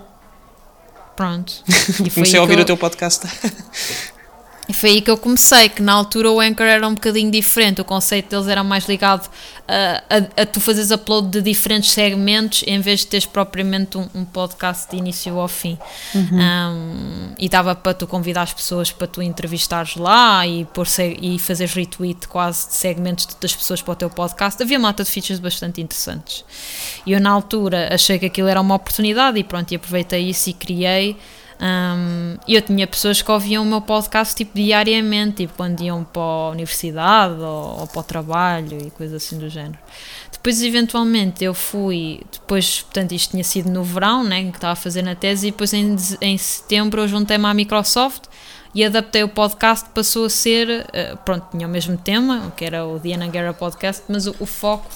[1.15, 1.53] Pronto.
[2.15, 2.63] Comecei a ouvir eu...
[2.63, 3.27] o teu podcast.
[4.69, 7.81] E foi aí que eu comecei, que na altura o Anchor era um bocadinho diferente,
[7.81, 9.29] o conceito deles era mais ligado
[9.67, 14.07] a, a, a tu fazeres upload de diferentes segmentos em vez de teres propriamente um,
[14.15, 15.79] um podcast de início ao fim.
[16.15, 16.39] Uhum.
[16.39, 20.87] Um, e dava para tu convidar as pessoas para tu entrevistares lá e, por
[21.21, 24.63] e fazeres retweet quase de segmentos das pessoas para o teu podcast.
[24.63, 26.45] Havia mata de features bastante interessantes.
[27.07, 30.51] E eu na altura achei que aquilo era uma oportunidade e pronto, e aproveitei isso
[30.51, 31.17] e criei.
[31.61, 36.23] Um, eu tinha pessoas que ouviam o meu podcast tipo diariamente, tipo quando iam para
[36.23, 39.79] a universidade ou, ou, para o trabalho e coisas assim do género.
[40.33, 42.21] Depois, eventualmente, eu fui.
[42.33, 45.51] Depois, portanto, isto tinha sido no verão, né, que estava a fazer na tese, e
[45.51, 48.25] depois em, em setembro eu juntei-me à Microsoft
[48.73, 50.87] e adaptei o podcast, passou a ser.
[50.87, 54.47] Uh, pronto, tinha o mesmo tema, que era o Diana Guerra Podcast, mas o, o
[54.47, 54.87] foco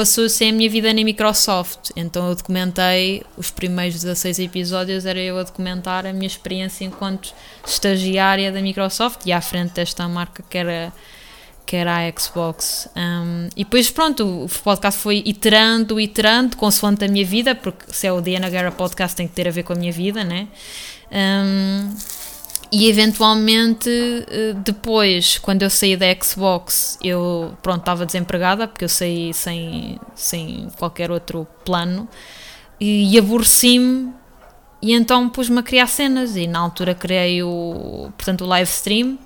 [0.00, 1.90] passou a ser a minha vida na Microsoft.
[1.94, 7.34] Então eu documentei os primeiros 16 episódios, era eu a documentar a minha experiência enquanto
[7.66, 10.90] estagiária da Microsoft e à frente desta marca que era,
[11.66, 12.88] que era a Xbox.
[12.96, 18.06] Um, e depois, pronto, o podcast foi iterando, iterando, consoante a minha vida, porque se
[18.06, 20.48] é o Diana Guerra Podcast tem que ter a ver com a minha vida, né?
[21.12, 21.94] Um,
[22.72, 28.88] e eventualmente eh, depois, quando eu saí da Xbox, eu pronto, estava desempregada porque eu
[28.88, 32.08] saí sem, sem qualquer outro plano.
[32.78, 34.12] E, e aborreci-me
[34.80, 36.36] e então pus-me a criar cenas.
[36.36, 39.18] E na altura criei o, portanto, o live stream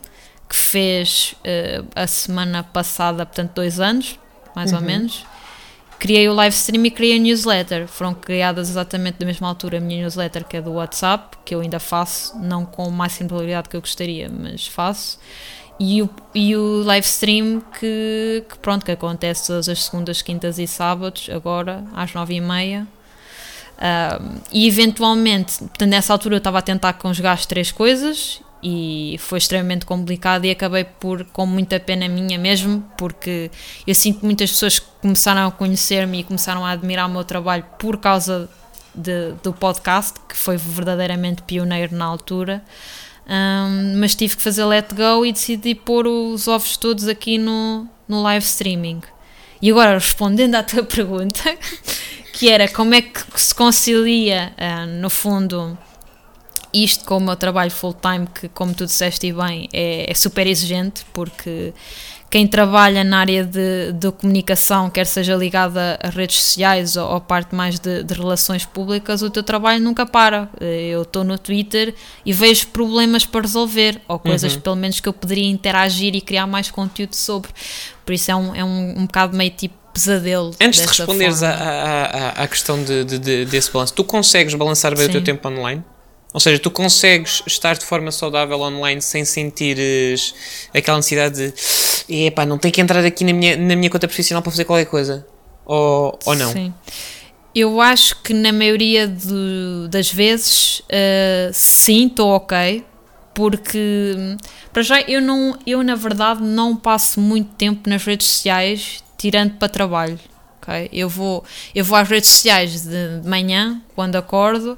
[0.49, 4.19] que fez uh, a semana passada, portanto, dois anos,
[4.55, 4.79] mais uhum.
[4.79, 5.27] ou menos
[5.99, 7.87] criei o live stream e criei a newsletter.
[7.87, 11.61] Foram criadas exatamente da mesma altura a minha newsletter, que é do WhatsApp, que eu
[11.61, 15.19] ainda faço, não com mais simplicidade que eu gostaria, mas faço.
[15.79, 20.59] e o, e o live stream que, que, pronto, que acontece todas as segundas, quintas
[20.59, 22.87] e sábados, agora às nove e meia.
[24.53, 29.37] E eventualmente, portanto, nessa altura eu estava a tentar conjugar as três coisas e foi
[29.37, 33.51] extremamente complicado e acabei por, com muita pena minha mesmo, porque
[33.87, 37.63] eu sinto que muitas pessoas começaram a conhecer-me e começaram a admirar o meu trabalho
[37.79, 38.49] por causa
[38.95, 42.65] de, do podcast, que foi verdadeiramente pioneiro na altura.
[43.27, 47.87] Um, mas tive que fazer let go e decidi pôr os ovos todos aqui no,
[48.09, 49.03] no live streaming.
[49.61, 51.55] E agora, respondendo à tua pergunta,
[52.33, 55.77] que era como é que se concilia, uh, no fundo,
[56.75, 61.07] isto com o meu trabalho full-time, que, como tu disseste bem, é, é super exigente,
[61.13, 61.73] porque
[62.35, 67.21] quem trabalha na área de, de comunicação, quer seja ligada a redes sociais ou, ou
[67.21, 70.49] parte mais de, de, relações públicas, o teu trabalho nunca para.
[70.61, 71.95] Eu estou no Twitter
[72.27, 74.61] e vejo problemas para resolver, ou coisas uhum.
[74.63, 77.53] pelo menos que eu poderia interagir e criar mais conteúdo sobre.
[78.05, 80.51] Por isso é um, é um, um bocado meio tipo pesadelo.
[80.61, 85.11] Antes de responderes à, à, questão de, de, desse balanço, tu consegues balançar bem Sim.
[85.11, 85.85] o teu tempo online?
[86.35, 90.35] Ou seja, tu consegues estar de forma saudável online sem sentires
[90.75, 91.55] aquela necessidade
[92.09, 94.65] de epá, não tenho que entrar aqui na minha, na minha conta profissional para fazer
[94.65, 95.25] qualquer coisa.
[95.65, 96.53] Ou, ou não?
[96.53, 96.75] Sim.
[97.55, 102.85] Eu acho que na maioria de, das vezes uh, sim, estou ok.
[103.33, 104.17] Porque
[104.73, 109.53] para já eu não, eu na verdade não passo muito tempo nas redes sociais tirando
[109.53, 110.19] para trabalho.
[110.61, 110.89] Okay?
[110.93, 114.77] Eu, vou, eu vou às redes sociais de manhã, quando acordo,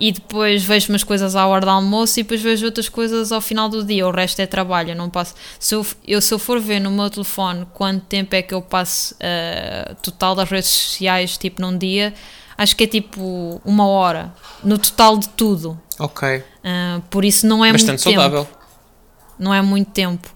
[0.00, 3.40] e depois vejo umas coisas à hora do almoço e depois vejo outras coisas ao
[3.40, 4.06] final do dia.
[4.06, 5.34] O resto é trabalho, eu não passo.
[5.58, 8.62] Se eu, eu, se eu for ver no meu telefone quanto tempo é que eu
[8.62, 12.14] passo uh, total das redes sociais, tipo num dia,
[12.56, 14.32] acho que é tipo uma hora
[14.64, 15.80] no total de tudo.
[15.98, 16.38] Ok.
[16.38, 18.44] Uh, por isso não é Bastante muito saudável.
[18.44, 18.58] tempo.
[19.38, 20.28] Não é muito tempo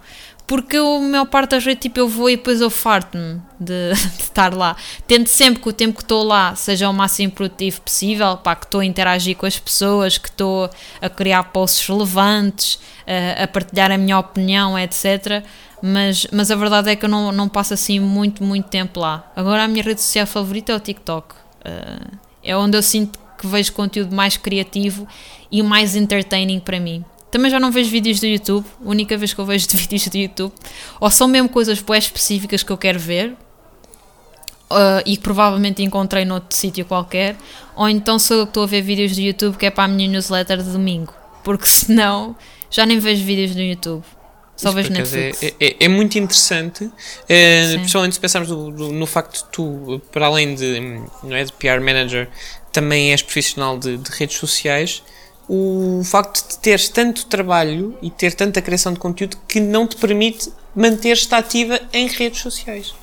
[0.47, 3.93] porque eu, a maior parte das vezes, tipo, eu vou e depois eu farto-me de,
[4.17, 4.77] de, estar lá.
[5.07, 8.65] Tento sempre que o tempo que estou lá seja o máximo produtivo possível, pá, que
[8.65, 10.71] estou a interagir com as pessoas, que estou
[11.01, 15.45] a criar posts relevantes, a, a partilhar a minha opinião, etc.
[15.83, 19.31] Mas, mas a verdade é que eu não, não passo assim muito, muito tempo lá.
[19.35, 21.35] Agora a minha rede social favorita é o TikTok.
[21.35, 25.07] Uh, é onde eu sinto que vejo conteúdo mais criativo
[25.51, 27.05] e mais entertaining para mim.
[27.37, 28.65] Também já não vejo vídeos do YouTube.
[28.83, 30.55] A única vez que eu vejo de vídeos do YouTube,
[30.99, 33.33] ou são mesmo coisas bem específicas que eu quero ver,
[34.71, 37.37] uh, e que provavelmente encontrei noutro sítio qualquer,
[37.77, 39.89] ou então sou eu que estou a ver vídeos do YouTube que é para a
[39.89, 41.13] minha newsletter de domingo.
[41.45, 42.35] Porque senão
[42.71, 44.03] já nem vejo vídeos no YouTube.
[44.57, 45.43] Só vejo Netflix.
[45.43, 46.91] É, é, é, muito interessante,
[47.29, 51.45] é, principalmente se pensarmos do, do, no facto de tu, para além de, não é,
[51.45, 52.31] de PR manager,
[52.73, 55.03] também és profissional de, de redes sociais
[55.49, 59.97] o facto de teres tanto trabalho e ter tanta criação de conteúdo que não te
[59.97, 62.95] permite manter-te ativa em redes sociais.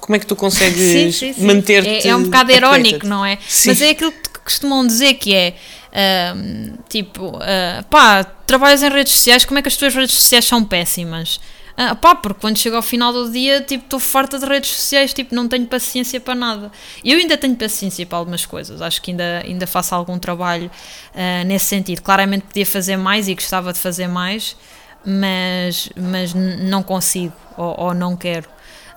[0.00, 2.08] Como é que tu consegues manter-te?
[2.08, 3.38] É, é, um bocado irónico, não é?
[3.46, 3.68] Sim.
[3.68, 5.54] Mas é aquilo que costumam dizer que é
[5.90, 10.44] uh, tipo, uh, pá, trabalhas em redes sociais, como é que as tuas redes sociais
[10.44, 11.40] são péssimas?
[11.82, 15.14] Ah, pá, porque quando chego ao final do dia, tipo, estou farta de redes sociais,
[15.14, 16.70] tipo, não tenho paciência para nada.
[17.02, 20.66] Eu ainda tenho paciência para algumas coisas, acho que ainda, ainda faço algum trabalho
[21.14, 22.02] uh, nesse sentido.
[22.02, 24.58] Claramente podia fazer mais e gostava de fazer mais,
[25.06, 28.46] mas, mas não consigo ou, ou não quero.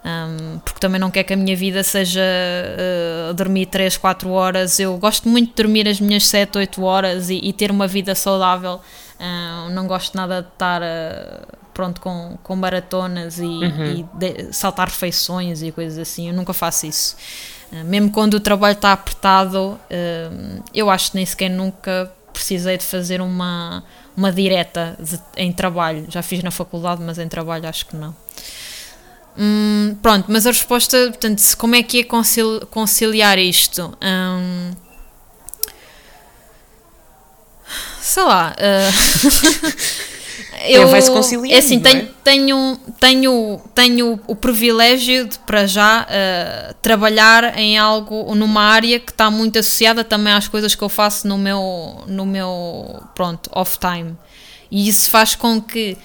[0.03, 4.77] Um, porque também não quero que a minha vida seja uh, dormir 3, 4 horas.
[4.77, 8.13] Eu gosto muito de dormir as minhas 7, 8 horas e, e ter uma vida
[8.13, 8.81] saudável.
[9.17, 10.81] Uh, não gosto nada de estar
[11.73, 13.85] pronto, com, com maratonas e, uhum.
[13.85, 16.27] e de, saltar refeições e coisas assim.
[16.27, 17.15] Eu nunca faço isso.
[17.71, 22.77] Uh, mesmo quando o trabalho está apertado, uh, eu acho que nem sequer nunca precisei
[22.77, 23.83] de fazer uma,
[24.15, 26.05] uma direta de, em trabalho.
[26.09, 28.15] Já fiz na faculdade, mas em trabalho acho que não.
[29.37, 32.03] Hum, pronto, mas a resposta, portanto, como é que é
[32.69, 33.97] conciliar isto?
[34.01, 34.71] Hum,
[37.99, 38.55] sei lá.
[38.59, 40.12] Uh,
[40.63, 41.55] eu, vai-se conciliar.
[41.55, 42.07] É assim, tenho, é?
[42.23, 49.11] tenho, tenho, tenho o privilégio de, para já, uh, trabalhar em algo, numa área que
[49.11, 54.15] está muito associada também às coisas que eu faço no meu, no meu pronto, off-time.
[54.71, 55.97] E isso faz com que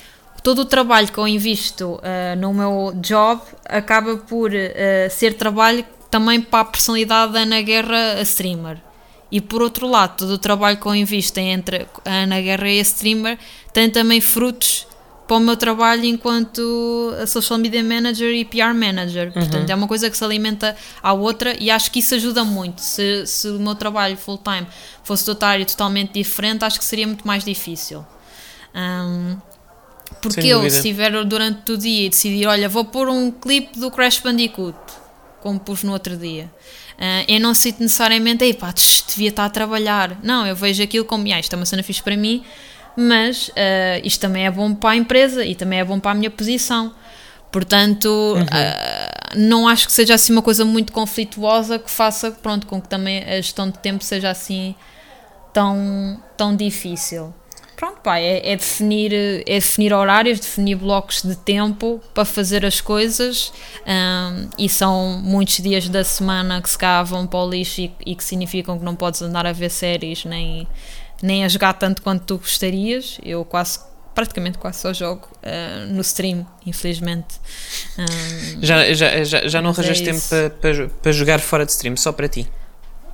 [0.42, 5.84] todo o trabalho que eu invisto uh, no meu job acaba por uh, ser trabalho
[6.10, 8.78] também para a personalidade da Ana Guerra a streamer.
[9.30, 12.78] E por outro lado, todo o trabalho que eu invisto entre a Ana Guerra e
[12.78, 13.38] a streamer
[13.72, 14.86] tem também frutos
[15.28, 19.26] para o meu trabalho enquanto social media manager e PR manager.
[19.26, 19.32] Uhum.
[19.34, 22.80] Portanto, é uma coisa que se alimenta à outra e acho que isso ajuda muito.
[22.80, 24.66] Se, se o meu trabalho full time
[25.04, 28.04] fosse de outra área totalmente diferente, acho que seria muito mais difícil.
[28.74, 29.36] Um,
[30.22, 33.90] Porque eu, se estiver durante o dia e decidir, olha, vou pôr um clipe do
[33.90, 34.78] Crash Bandicoot,
[35.40, 36.50] como pus no outro dia,
[36.98, 38.72] ah, eu não sinto necessariamente, ei pá,
[39.08, 40.18] devia estar a trabalhar.
[40.22, 42.44] Não, eu vejo aquilo como, ah, isto é uma cena fixe para mim,
[42.96, 46.14] mas ah, isto também é bom para a empresa e também é bom para a
[46.14, 46.94] minha posição.
[47.50, 52.80] Portanto, ah, não acho que seja assim uma coisa muito conflituosa que faça, pronto, com
[52.80, 54.74] que também a gestão de tempo seja assim
[55.52, 57.32] tão, tão difícil.
[57.78, 59.14] Pronto, pá, é, é definir,
[59.46, 63.52] é definir horários, definir blocos de tempo para fazer as coisas
[63.86, 66.76] hum, e são muitos dias da semana que se
[67.06, 70.24] vão para o lixo e, e que significam que não podes andar a ver séries
[70.24, 70.66] nem,
[71.22, 73.20] nem a jogar tanto quanto tu gostarias.
[73.24, 73.78] Eu quase,
[74.12, 77.36] praticamente quase só jogo ah, no stream, infelizmente.
[77.96, 80.30] Hum, Já, já, já, já não é arranjas tempo isso.
[80.30, 82.50] para, para, para jogar fora de stream, só para ti.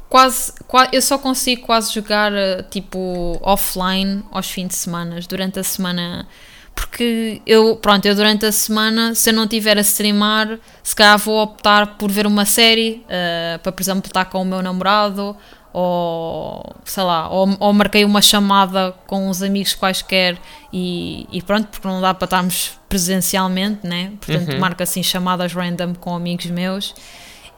[0.09, 5.59] Quase, qua- eu só consigo quase jogar eh, tipo offline aos fins de semana, durante
[5.59, 6.27] a semana.
[6.75, 11.17] Porque eu, pronto, eu durante a semana, se eu não tiver a streamar, se calhar
[11.19, 15.37] vou optar por ver uma série, eh, para, por exemplo, estar com o meu namorado,
[15.73, 20.37] ou sei lá, ou, ou marquei uma chamada com uns amigos quaisquer
[20.73, 24.13] e, e pronto, porque não dá para estarmos presencialmente, né?
[24.21, 26.95] Portanto, marco assim chamadas random com amigos meus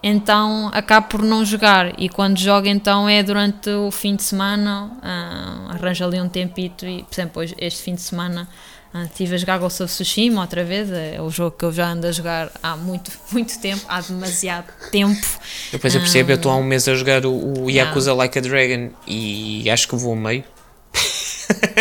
[0.09, 4.89] então acabo por não jogar e quando jogo então é durante o fim de semana
[5.03, 8.49] ah, arranjo ali um tempito e por exemplo hoje, este fim de semana
[8.95, 11.89] ah, estive a jogar Ghost of Tsushima outra vez é o jogo que eu já
[11.89, 15.27] ando a jogar há muito, muito tempo há demasiado tempo
[15.73, 18.43] Depois eu percebo, eu estou há um mês a jogar o, o Yakuza Like a
[18.43, 20.45] Dragon e acho que vou a meio.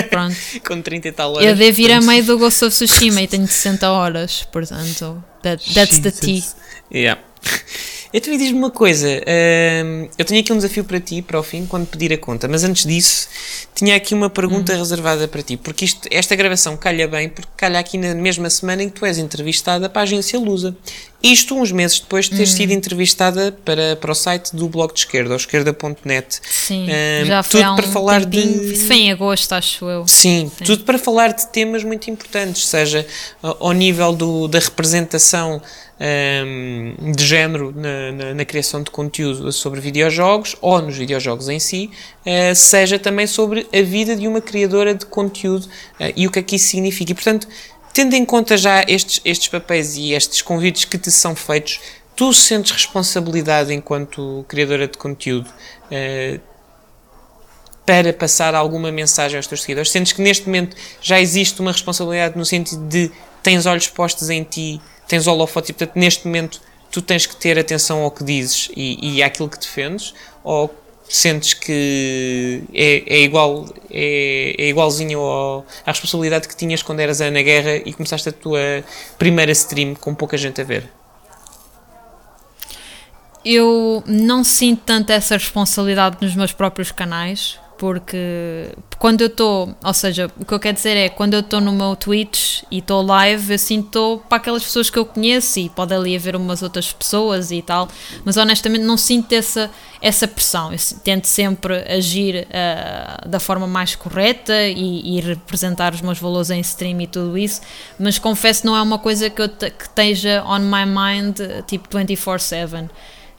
[0.09, 0.35] pronto
[0.67, 1.45] Com 30 e tal horas.
[1.45, 5.63] eu devo ir a meio do Ghost of Tsushima e tenho 60 horas portanto that,
[5.75, 6.55] that's the tea Jesus.
[6.91, 7.21] Yeah.
[8.13, 9.07] Então e diz-me uma coisa,
[9.85, 12.47] hum, eu tenho aqui um desafio para ti, para o fim, quando pedir a conta,
[12.47, 13.27] mas antes disso,
[13.73, 14.77] tinha aqui uma pergunta Hum.
[14.77, 18.83] reservada para ti, porque isto, esta gravação calha bem, porque calha aqui na mesma semana
[18.83, 20.75] em que tu és entrevistada para a agência Lusa.
[21.21, 22.57] Isto uns meses depois de teres Hum.
[22.57, 26.39] sido entrevistada para, para o site do blog de esquerda, ou esquerda.net.
[26.49, 28.61] sim, Hum, já foi tudo um para falar tempinho.
[28.61, 32.65] de- isso foi em agosto acho eu Sim, tudo para falar de temas muito importantes,
[32.67, 33.05] seja
[33.41, 35.61] ao ao nível do, da representação
[35.99, 41.59] hum, de género na, na- na criação de conteúdo sobre videojogos ou nos videojogos em
[41.59, 41.89] si,
[42.25, 45.67] eh, seja também sobre a vida de uma criadora de conteúdo
[45.99, 47.11] eh, e o que é que isso significa.
[47.11, 47.47] E, portanto,
[47.93, 51.79] tendo em conta já estes, estes papéis e estes convites que te são feitos,
[52.15, 55.49] tu sentes responsabilidade enquanto criadora de conteúdo
[55.91, 56.39] eh,
[57.85, 59.91] para passar alguma mensagem aos teus seguidores?
[59.91, 63.11] Sentes que neste momento já existe uma responsabilidade no sentido de
[63.43, 67.57] tens olhos postos em ti, tens holofotes e portanto neste momento tu tens que ter
[67.59, 70.13] atenção ao que dizes e, e àquilo que defendes?
[70.43, 70.73] Ou
[71.07, 77.19] sentes que é, é igual é, é igualzinho ao- à responsabilidade que tinhas quando eras
[77.19, 78.83] na guerra e começaste a tua
[79.17, 80.89] primeira stream com pouca gente a ver?
[83.43, 89.93] Eu não sinto tanto essa responsabilidade nos meus próprios canais, porque quando eu estou, ou
[89.93, 93.01] seja, o que eu quero dizer é quando eu estou no meu Twitch e estou
[93.01, 96.91] live, eu sinto para aquelas pessoas que eu conheço e pode ali haver umas outras
[96.91, 97.87] pessoas e tal,
[98.23, 99.69] mas honestamente não sinto essa,
[100.01, 100.71] essa pressão.
[100.71, 106.49] Eu tento sempre agir ah, da forma mais correta e, e representar os meus valores
[106.49, 107.61] em stream e tudo isso,
[107.99, 112.89] mas confesso não é uma coisa que, eu que esteja on my mind tipo 24/7.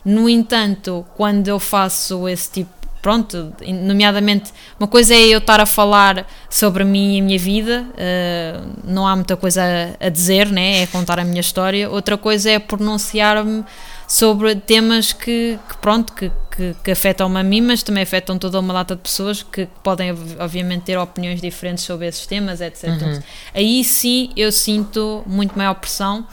[0.04, 2.70] No entanto, quando eu faço esse tipo,
[3.06, 3.52] pronto,
[3.86, 8.58] nomeadamente, uma coisa é eu estar a falar sobre mim e a minha vida, eh,
[8.82, 9.62] não há muita coisa
[10.00, 10.82] a, a dizer, né?
[10.82, 11.88] é contar a minha história.
[11.88, 13.64] Outra coisa é pronunciar-me
[14.08, 18.58] sobre temas que, que pronto, que, que, que afetam-me a mim, mas também afetam toda
[18.58, 22.88] uma data de pessoas que podem, ob- obviamente, ter opiniões diferentes sobre esses temas, etc.
[22.90, 23.22] Portanto,
[23.54, 26.26] Aí sim eu sinto muito maior pressão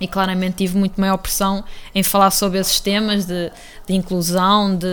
[0.00, 1.64] e claramente tive muito maior pressão
[1.94, 3.50] em falar sobre esses temas de,
[3.86, 4.86] de inclusão, de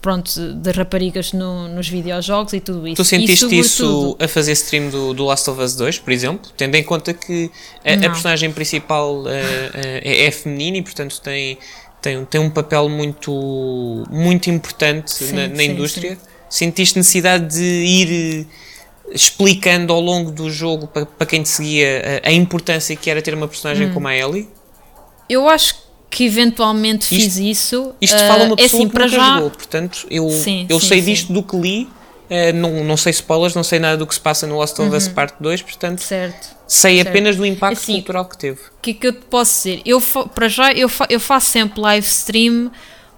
[0.00, 2.96] pronto, de raparigas no- nos videojogos e tudo isso.
[2.96, 6.50] Tu sentiste e, isso a fazer stream do, do Last of Us 2, por exemplo?
[6.56, 7.50] Tendo em conta que
[7.84, 11.58] a, a personagem principal eh, é, é feminina e, portanto, tem,
[12.02, 16.18] tem, tem um papel muito, muito importante Sim, na, na sim, indústria.
[16.48, 18.46] Sentiste necessidade de ir
[19.14, 23.22] explicando ao longo do jogo para, para quem te seguia a, a importância que era
[23.22, 23.94] ter uma personagem Hum.
[23.94, 24.48] como a Ellie?
[25.28, 25.76] Eu acho
[26.10, 27.94] que eventualmente Isto- fiz isso.
[28.00, 29.34] Isto Ah, fala uma é pessoa assim, que nunca já.
[29.36, 31.04] jogou, portanto, eu, Sim, eu sim, sei sim.
[31.10, 31.88] disto do que li,
[32.30, 34.94] eh, não, não sei spoilers, não sei nada do que se passa no Last of
[34.94, 36.54] Us Part 2, portanto, Certo.
[36.66, 37.08] sei Certo.
[37.08, 38.58] apenas do impacto Assim, cultural que teve.
[38.60, 39.82] O que é que eu te posso dizer?
[39.84, 42.70] Eu, para já, eu, fa- eu faço sempre live stream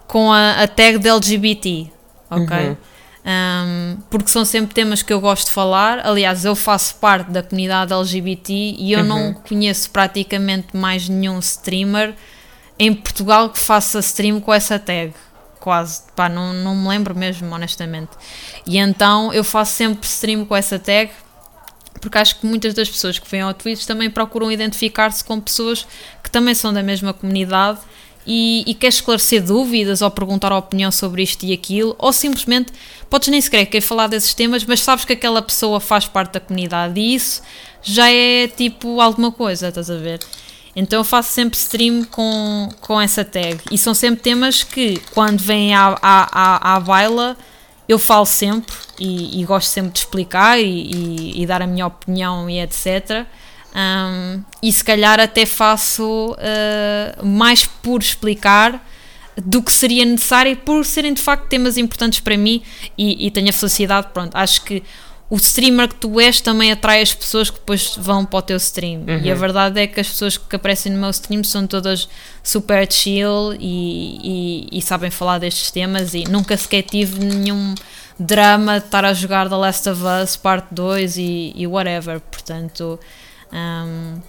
[0.06, 1.86] com a, a tag de LGBT,
[2.30, 2.76] ok?
[3.26, 6.06] Um, porque são sempre temas que eu gosto de falar.
[6.06, 12.14] Aliás, eu faço parte da comunidade LGBT e eu não conheço praticamente mais nenhum streamer
[12.78, 15.12] em Portugal que faça stream com essa tag.
[15.58, 18.12] Quase, pá, não, não me lembro mesmo, honestamente.
[18.64, 21.10] E então eu faço sempre stream com essa tag
[22.00, 25.84] porque acho que muitas das pessoas que vêm ao Twitch também procuram identificar-se com pessoas
[26.22, 27.80] que também são da mesma comunidade
[28.26, 32.72] e, e quer esclarecer dúvidas ou perguntar a opinião sobre isto e aquilo, ou simplesmente
[33.08, 36.40] podes nem sequer querer falar desses temas, mas sabes que aquela pessoa faz parte da
[36.40, 37.42] comunidade e isso
[37.82, 40.20] já é tipo alguma coisa, estás a ver?
[40.74, 45.38] Então eu faço sempre stream com, com essa tag e são sempre temas que quando
[45.38, 46.28] vêm à, à,
[46.72, 47.36] à, à baila
[47.88, 51.86] eu falo sempre e, e, gosto sempre de explicar e, e, e, dar a minha
[51.86, 53.24] opinião e etc.
[53.76, 58.82] Um, e se calhar até faço uh, mais por explicar
[59.36, 62.62] do que seria necessário por serem de facto temas importantes para mim
[62.96, 64.82] e, e tenho a felicidade, pronto, acho que
[65.28, 68.56] o streamer que tu és também atrai as pessoas que depois vão para o teu
[68.56, 69.00] stream.
[69.00, 69.20] Uhum.
[69.22, 72.08] E a verdade é que as pessoas que aparecem no meu stream são todas
[72.42, 77.74] super chill e, e, e, sabem falar destes temas e nunca sequer tive nenhum
[78.18, 82.20] drama de estar a jogar The Last of Us Parte 2 e, e whatever.
[82.20, 82.98] Portanto,
[83.52, 84.20] um,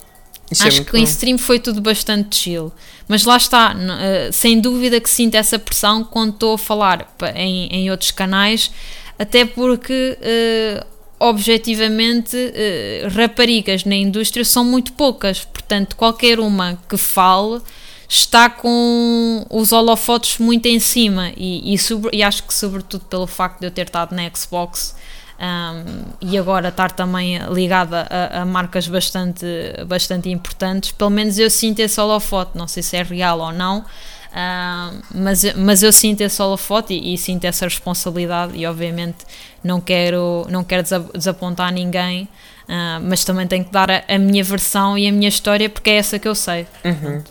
[0.50, 2.72] é acho é que em stream foi tudo bastante chill.
[3.08, 7.68] Mas lá está, uh, sem dúvida que sinto essa pressão quando estou a falar em,
[7.68, 8.72] em outros canais,
[9.18, 10.18] até porque.
[10.22, 17.60] Uh, objetivamente, uh, raparigas na indústria são muito poucas, portanto, qualquer uma que fale
[18.08, 23.28] está com os holofotes muito em cima e, e, sobre, e acho que sobretudo pelo
[23.28, 24.96] facto de eu ter estado na Xbox
[25.40, 29.46] um, e agora estar também ligada a, a, marcas bastante,
[29.88, 33.80] bastante importantes, pelo menos eu sinto esse holofote, não sei se é real ou não,
[33.80, 39.18] uh, mas, mas eu sinto esse holofote e, e sinto essa responsabilidade e obviamente
[39.64, 40.84] não quero, não quero
[41.14, 42.24] desapontar ninguém,
[42.64, 45.92] uh, mas também tenho que dar a, a, minha versão e a minha história porque
[45.92, 46.66] é essa que eu sei.
[46.84, 47.24] Uhum.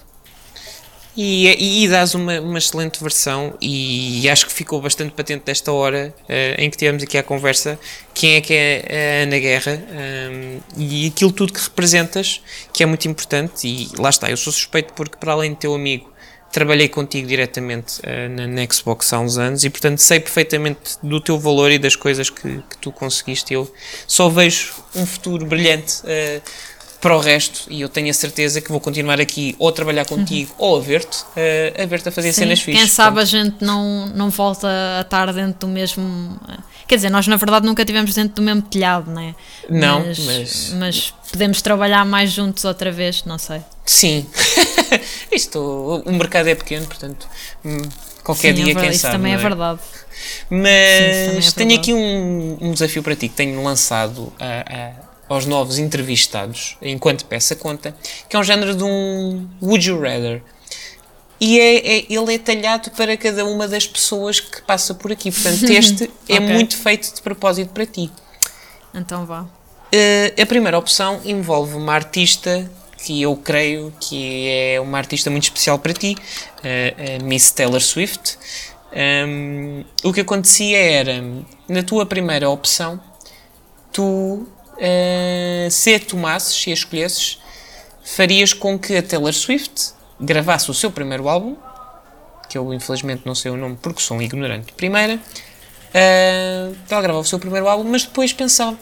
[1.17, 6.13] E, e, dás uma, uma excelente versão e acho que ficou bastante patente desta hora
[6.25, 7.79] uh, em que tivemos aqui a conversa
[8.13, 9.83] quem é que é a Ana Guerra
[10.31, 14.53] um, e aquilo tudo que representas que é muito importante e lá está, eu sou
[14.53, 16.13] suspeito porque para além de teu amigo
[16.53, 21.21] trabalhei contigo diretamente uh, na, na, Xbox há uns anos e portanto sei perfeitamente do
[21.21, 23.53] teu valor e das coisas que, que tu conseguiste.
[23.53, 23.71] Eu
[24.07, 26.43] só vejo um futuro brilhante uh,
[27.01, 30.07] para o resto, e eu tenho a certeza que vou continuar aqui ou a trabalhar
[30.07, 30.67] contigo uhum.
[30.67, 32.85] ou a ver-te, uh, a ver-te a fazer Sim, cenas fixas.
[32.85, 34.69] Quem sabe a gente não, não volta
[34.99, 36.39] a estar dentro do mesmo.
[36.87, 39.35] Quer dizer, nós na verdade nunca tivemos dentro do mesmo telhado, não é?
[39.69, 40.73] Não, mas, mas...
[40.75, 43.61] mas podemos trabalhar mais juntos outra vez, não sei.
[43.85, 44.27] Sim,
[45.31, 47.29] isto, o mercado é pequeno, portanto,
[47.65, 47.79] hum,
[48.25, 49.17] qualquer Sim, é dia, é quem isso sabe.
[49.17, 49.35] Também é?
[49.35, 49.81] é verdade.
[50.51, 55.06] Mas Sim, é tenho aqui um, um, desafio para ti que tenho lançado a, a
[55.29, 57.95] aos novos entrevistados, enquanto peça conta,
[58.29, 60.43] que é um género de um Would You Rather.
[61.41, 65.31] E é, é, ele é talhado para cada uma das pessoas que passa por aqui.
[65.31, 66.41] Portanto, este é okay.
[66.41, 68.11] muito feito de propósito para ti.
[68.95, 69.43] Então vá.
[69.43, 72.69] Uh, a primeira opção envolve uma artista
[73.05, 78.39] que eu creio que é uma artista muito especial para ti, uh, Miss Taylor Swift.
[78.97, 81.23] Um, o que acontecia era,
[81.69, 82.99] na tua primeira opção,
[83.93, 84.47] tu
[84.77, 87.39] uh, se a tomasses, se a escolhesses,
[88.05, 91.57] farias com que a Taylor Swift gravasse o seu primeiro álbum,
[92.49, 97.03] que eu infelizmente não sei o nome porque sou um ignorante de primeira, uh, ela
[97.03, 98.79] gravava o seu primeiro álbum, mas depois pensava,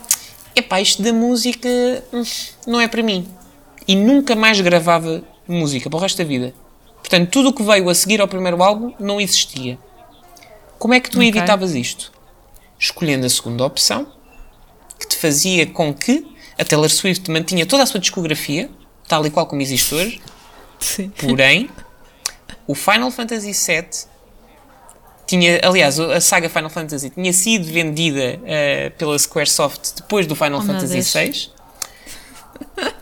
[0.54, 1.68] epá, isto da música
[2.12, 2.22] hum,
[2.66, 3.28] não é para mim.
[3.86, 6.54] E nunca mais gravava música para o resto da vida.
[6.96, 9.78] Portanto, tudo o que veio a seguir ao primeiro álbum não existia.
[10.78, 11.28] Como é que tu okay.
[11.28, 12.12] evitavas isto?
[12.78, 14.06] Escolhendo a segunda opção,
[15.04, 16.26] que te fazia com que
[16.58, 18.70] a Taylor Swift mantinha toda a sua discografia,
[19.08, 20.20] tal e qual como existe hoje.
[20.80, 21.10] Sim.
[21.18, 21.70] Porém,
[22.66, 23.88] o Final Fantasy VII
[25.26, 30.60] tinha, aliás, a saga Final Fantasy tinha sido vendida uh, pela Squaresoft depois do Final
[30.60, 31.50] oh, Fantasy VI.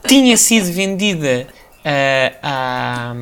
[0.06, 1.46] tinha sido vendida
[1.84, 3.14] uh, a.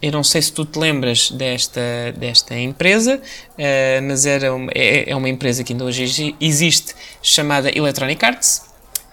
[0.00, 1.80] Eu não sei se tu te lembras desta,
[2.16, 7.76] desta empresa, uh, mas era uma, é, é, uma empresa que ainda hoje existe, chamada
[7.76, 8.62] Electronic Arts.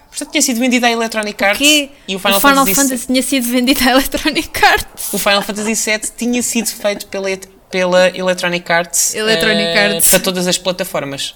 [0.08, 1.58] Portanto, tinha sido vendida à Electronic Arts.
[1.58, 5.12] Que e o Final, o Final Fantasy, Fantasy tinha sido vendido à Electronic Arts.
[5.12, 7.28] O Final Fantasy VII tinha sido feito pela,
[7.68, 10.08] pela Electronic Arts, Electronic uh, Arts.
[10.08, 11.34] para todas as plataformas.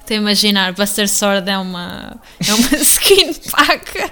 [0.00, 4.04] Estou a imaginar, Buster Sword é uma, é uma skin pack.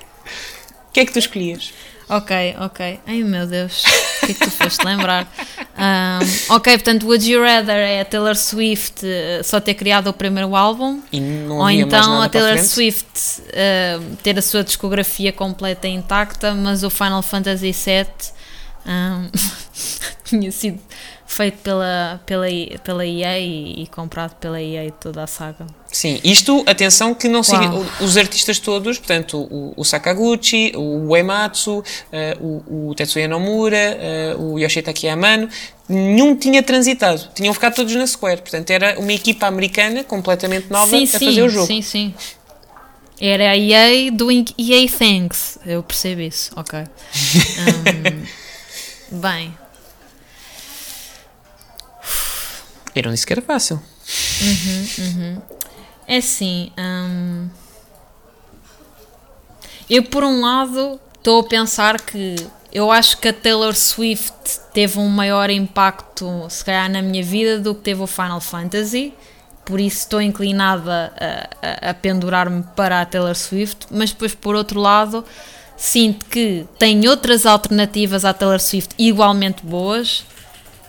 [0.88, 1.72] O que é que tu escolhias?
[2.08, 3.00] Ok, ok.
[3.06, 3.84] Ai meu Deus,
[4.22, 5.30] o que é que tu foste lembrar?
[5.78, 10.12] Um, ok, portanto, Would You Rather é a Taylor Swift uh, só ter criado o
[10.12, 11.02] primeiro álbum,
[11.50, 12.58] ou então a Taylor.
[12.58, 18.06] Swift uh, ter a sua discografia completa intacta, mas o Final Fantasy VII
[18.86, 19.28] um,
[20.24, 20.80] tinha sido
[21.28, 22.46] feito pela, pela,
[22.82, 25.66] pela EA e, e comprado pela EA toda a saga.
[25.92, 28.02] Sim, isto, atenção, que não significa.
[28.02, 34.34] Os artistas todos, portanto, o, o Sakaguchi, o Uematsu, eh, o, o Tetsuya Nomura, eh,
[34.38, 35.50] o Yoshitaki Amano,
[35.86, 37.28] nenhum tinha transitado.
[37.34, 38.40] Tinham ficado todos na Square.
[38.40, 41.66] Portanto, era uma equipa americana completamente nova sim, a sim, fazer o jogo.
[41.66, 42.14] sim, sim.
[43.20, 45.58] Era a EA doing EA things.
[45.66, 46.84] Eu percebo isso, ok.
[49.10, 49.54] Um, bem,
[53.06, 53.80] Não disse que era fácil.
[56.06, 57.48] É assim, hum,
[59.90, 62.36] eu por um lado estou a pensar que
[62.72, 64.32] eu acho que a Taylor Swift
[64.72, 69.12] teve um maior impacto, se calhar, na minha vida do que teve o Final Fantasy.
[69.64, 74.54] Por isso estou inclinada a, a- a pendurar-me para a Taylor Swift, mas depois por
[74.54, 75.24] outro lado
[75.76, 80.24] sinto que tem outras alternativas à Taylor Swift igualmente boas,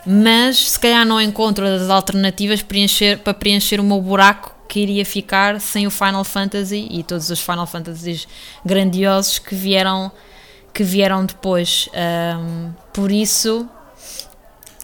[0.06, 5.04] mas se calhar não encontro as alternativas preencher- para preencher o meu buraco que iria
[5.06, 8.28] ficar sem o Final Fantasy e todos os Final Fantasies
[8.64, 10.12] grandiosos que vieram
[10.72, 11.90] que vieram depois.
[11.94, 13.68] Ahm, por isso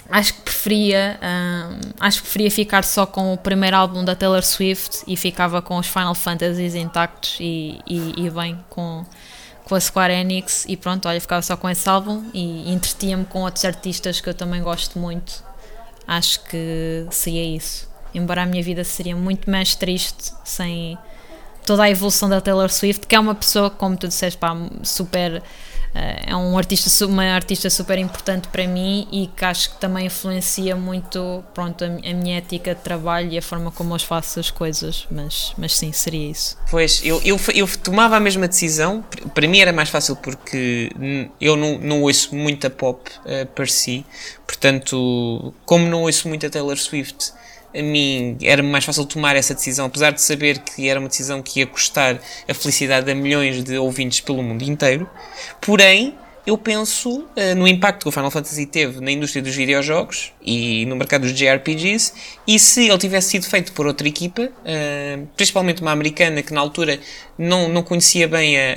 [0.09, 4.43] acho que preferia ahm, acho que preferia ficar só com o primeiro álbum da Taylor
[4.43, 9.05] Swift e ficava com os Final Fantasies intactos e, e, e bem com
[9.65, 13.41] com a Square Enix e pronto, olha, ficava só com esse álbum e entretinha-me com
[13.41, 15.43] outros artistas que eu também gosto muito.
[16.07, 17.89] Acho que seria isso.
[18.13, 20.97] Embora a minha vida seria muito mais triste sem
[21.65, 25.41] toda a evolução da Taylor Swift, que é uma pessoa, como tu disseste, pá, super.
[25.95, 30.05] Eh, é um artista, uma artista super importante para mim e que acho que também
[30.07, 33.99] influencia muito pronto, a, mi- a minha ética de trabalho e a forma como eu
[33.99, 35.07] faço as coisas.
[35.09, 36.57] Mas, mas sim, seria isso.
[36.69, 39.03] Pois, eu, eu, eu tomava a mesma decisão.
[39.33, 40.91] Para mim era mais fácil porque
[41.39, 44.05] eu não, não ouço muita pop eh, per si.
[44.45, 47.31] Portanto, como não ouço muito a Taylor Swift,
[47.77, 49.85] a mim era mais fácil tomar essa decisão.
[49.85, 53.77] Apesar de saber que era uma decisão que ia custar a felicidade a milhões de
[53.77, 55.09] ouvintes pelo mundo inteiro.
[55.61, 56.15] Porém,
[56.45, 60.85] eu penso eh, no impacto que o Final Fantasy teve na indústria dos videojogos e
[60.85, 62.13] no mercado dos JRPGs
[62.47, 66.61] e se ele tivesse sido feito por outra equipa, eh, principalmente uma americana que na
[66.61, 66.99] altura
[67.35, 68.75] não, não conhecia bem a,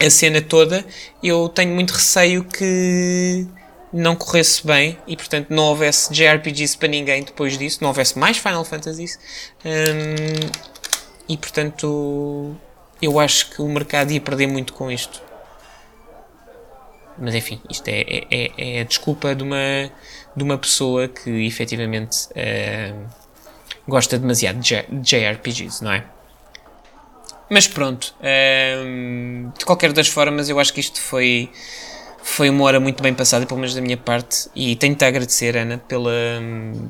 [0.00, 0.84] a, a cena toda,
[1.22, 3.46] eu tenho muito receio que
[3.92, 8.38] não corresse bem e portanto não houvesse JRPGs para ninguém depois disso, não houvesse mais
[8.38, 9.18] Final Fantasies
[9.64, 10.50] hum,
[11.28, 12.54] e portanto
[13.00, 15.20] eu acho que o mercado ia perder muito com isto.
[17.18, 19.90] Mas enfim, isto é, é, é- é a desculpa de uma,
[20.34, 22.94] de uma pessoa que efetivamente eh,
[23.86, 26.04] gosta demasiado de JRPGs, não é?
[27.50, 31.50] Mas pronto, ehm, de qualquer das formas, eu acho que isto foi,
[32.22, 35.56] foi uma hora muito bem passada, pelo menos da minha parte, e tenho-te a agradecer,
[35.56, 36.10] Ana, pela,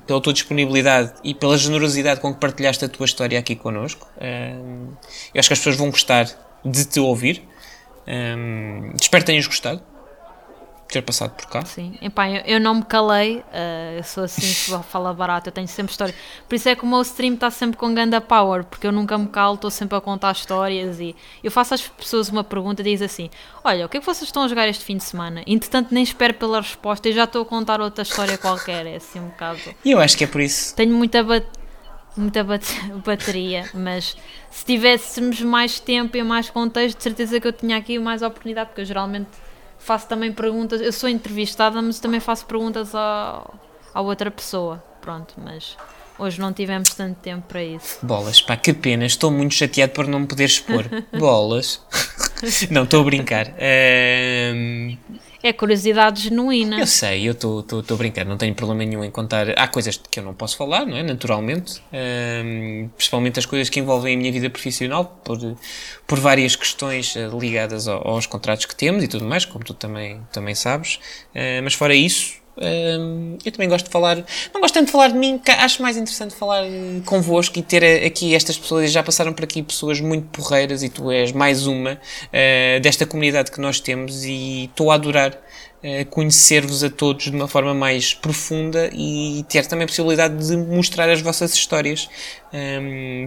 [0.06, 4.06] pela tua disponibilidade e pela generosidade com que partilhaste a tua história aqui connosco.
[4.20, 6.28] Eu acho que as pessoas vão gostar
[6.64, 7.42] de te ouvir.
[9.00, 9.82] Espero que tenhas gostado
[10.92, 11.64] ter passado por cá.
[11.64, 14.46] Sim, Epá, eu, eu não me calei, eh, eu sou assim,
[14.82, 16.14] fala barato, eu tenho sempre história.
[16.48, 19.16] Por isso é que o meu stream está sempre com ganda power, porque eu nunca
[19.16, 22.84] me calo, estou sempre a contar histórias e eu faço às pessoas uma pergunta e
[22.84, 23.30] diz assim:
[23.64, 25.42] Olha, o que é que vocês estão a jogar este fim de semana?
[25.46, 29.18] Entretanto, nem espero pela resposta e já estou a contar outra história qualquer, é assim
[29.18, 29.60] um bocado.
[29.84, 30.74] E eu acho que é por isso.
[30.76, 31.24] Tenho muita,
[32.16, 32.66] muita bat-
[33.04, 34.16] bateria, mas
[34.50, 38.68] se tivéssemos mais tempo e mais contexto, de certeza que eu tinha aqui mais oportunidade,
[38.70, 39.28] porque eu geralmente
[39.82, 40.80] faço também perguntas.
[40.80, 43.48] Eu sou entrevistada, mas também faço perguntas à,
[43.92, 44.82] à outra pessoa.
[45.00, 45.76] Pronto, mas
[46.18, 47.98] hoje não tivemos tanto tempo para isso.
[48.04, 50.84] Bolas, pá, que pena, estou muito chateado por não me poder expor.
[51.18, 51.80] Bolas.
[52.70, 53.52] não, estou a brincar.
[53.58, 54.96] Ehm,
[55.42, 56.78] É curiosidade genuína.
[56.78, 59.48] eu sei, eu estou a brincar, não tenho problema nenhum em contar.
[59.58, 61.02] Há coisas que eu não posso falar, não é?
[61.02, 61.82] Naturalmente.
[61.92, 65.38] Ehm, principalmente as coisas que envolvem a minha vida profissional, por,
[66.06, 69.74] por várias questões eh, ligadas ao- aos contratos que temos e tudo mais, como tu
[69.74, 71.00] também, também sabes.
[71.34, 72.40] Eh, mas fora isso.
[72.56, 74.16] Eu também gosto de falar,
[74.52, 77.82] não gosto tanto de falar de mim, acho mais interessante falar eh, convosco e ter
[77.82, 78.92] eh, aqui estas pessoas.
[78.92, 81.98] Já passaram por aqui pessoas muito porreiras e tu és mais uma
[82.32, 85.38] eh, desta comunidade que nós temos e estou a adorar
[86.10, 91.10] conhecer-vos a todos de uma forma mais profunda e ter também a possibilidade de mostrar
[91.10, 92.08] as vossas histórias.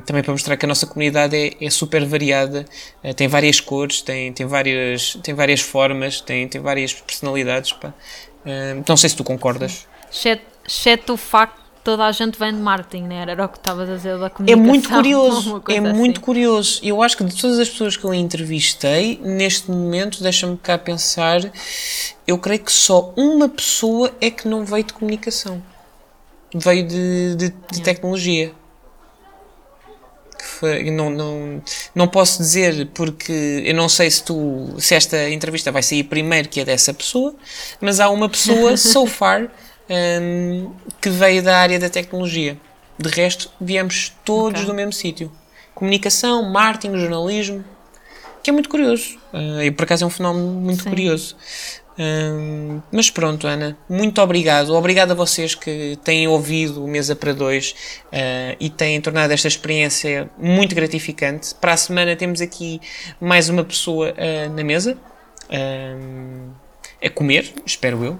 [0.06, 2.64] Também para mostrar que a nossa comunidade é, é super variada,
[3.18, 7.74] tem várias cores, tem, tem, várias, tem várias formas, tem, tem várias personalidades.
[7.74, 7.94] pá.
[8.46, 9.88] Uh, não sei se tu concordas.
[10.68, 13.22] Exceto, o facto de toda a gente vem de marketing, né?
[13.30, 14.64] Era o que estavas a dizer da É comunicação.
[14.66, 16.26] muito curioso, é coisa muito assim.
[16.26, 16.80] curioso.
[16.84, 21.42] Eu acho que de todas as pessoas que eu entrevistei, neste momento, deixa-me cá pensar,
[22.28, 25.62] eu creio que só uma pessoa é que não veio de comunicação.
[26.54, 28.54] Veio de, de- de tecnologia.
[30.38, 31.62] Que foi- não, não,
[31.94, 36.50] não posso dizer porque eu não sei se tu se esta entrevista vai sair primeiro
[36.50, 37.34] que é dessa pessoa,
[37.80, 39.50] mas há uma pessoa, so far,
[39.90, 42.58] hum, que veio da área da tecnologia.
[42.98, 44.66] De resto, viemos todos Ok.
[44.72, 45.32] do mesmo sítio.
[45.74, 47.64] Comunicação, marketing, jornalismo,
[48.42, 49.18] que é muito curioso.
[49.34, 50.90] Ah, e por acaso é um fenómeno muito Sim.
[50.90, 51.36] curioso.
[52.92, 54.74] Mas pronto, Ana, muito obrigado.
[54.74, 57.74] Obrigado a vocês que têm ouvido o Mesa para Dois
[58.12, 61.56] ah, e têm tornado esta experiência muito gratificante.
[61.56, 62.82] Para a semana temos aqui
[63.20, 64.98] mais uma pessoa ah, na mesa.
[65.50, 66.52] Hum,
[67.04, 68.20] a comer, espero eu.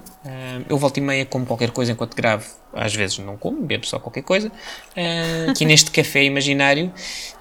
[0.68, 2.46] Eu volto e meia como qualquer coisa enquanto gravo.
[2.72, 4.52] Às vezes não como, bebo só qualquer coisa.
[5.50, 6.92] Aqui neste café imaginário.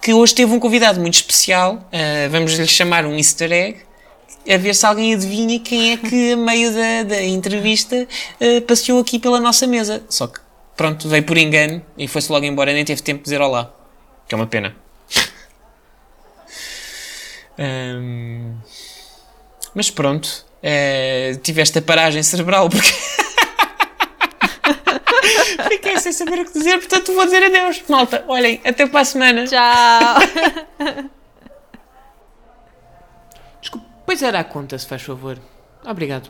[0.02, 1.88] Que hoje teve um convidado muito especial.
[2.32, 3.86] Vamos lhe chamar um easter egg
[4.48, 8.08] a ver se alguém adivinha quem é que, a meio da, da entrevista,
[8.40, 10.04] eh, passeou aqui pela nossa mesa.
[10.08, 10.40] Só que,
[10.78, 13.74] pronto, veio por engano e foi-se logo embora, nem teve tempo de dizer olá.
[14.28, 14.76] Que é uma pena.
[17.58, 18.58] Ahm,
[19.74, 22.90] mas pronto, eh, tive esta paragem cerebral porque.
[25.70, 27.82] Fiquei sem saber o que dizer, portanto vou dizer adeus.
[27.88, 29.46] Malta, olhem, até para a semana.
[29.46, 31.10] Tchau!
[34.06, 35.38] Pois era a conta, se faz favor.
[35.84, 36.30] Obrigado.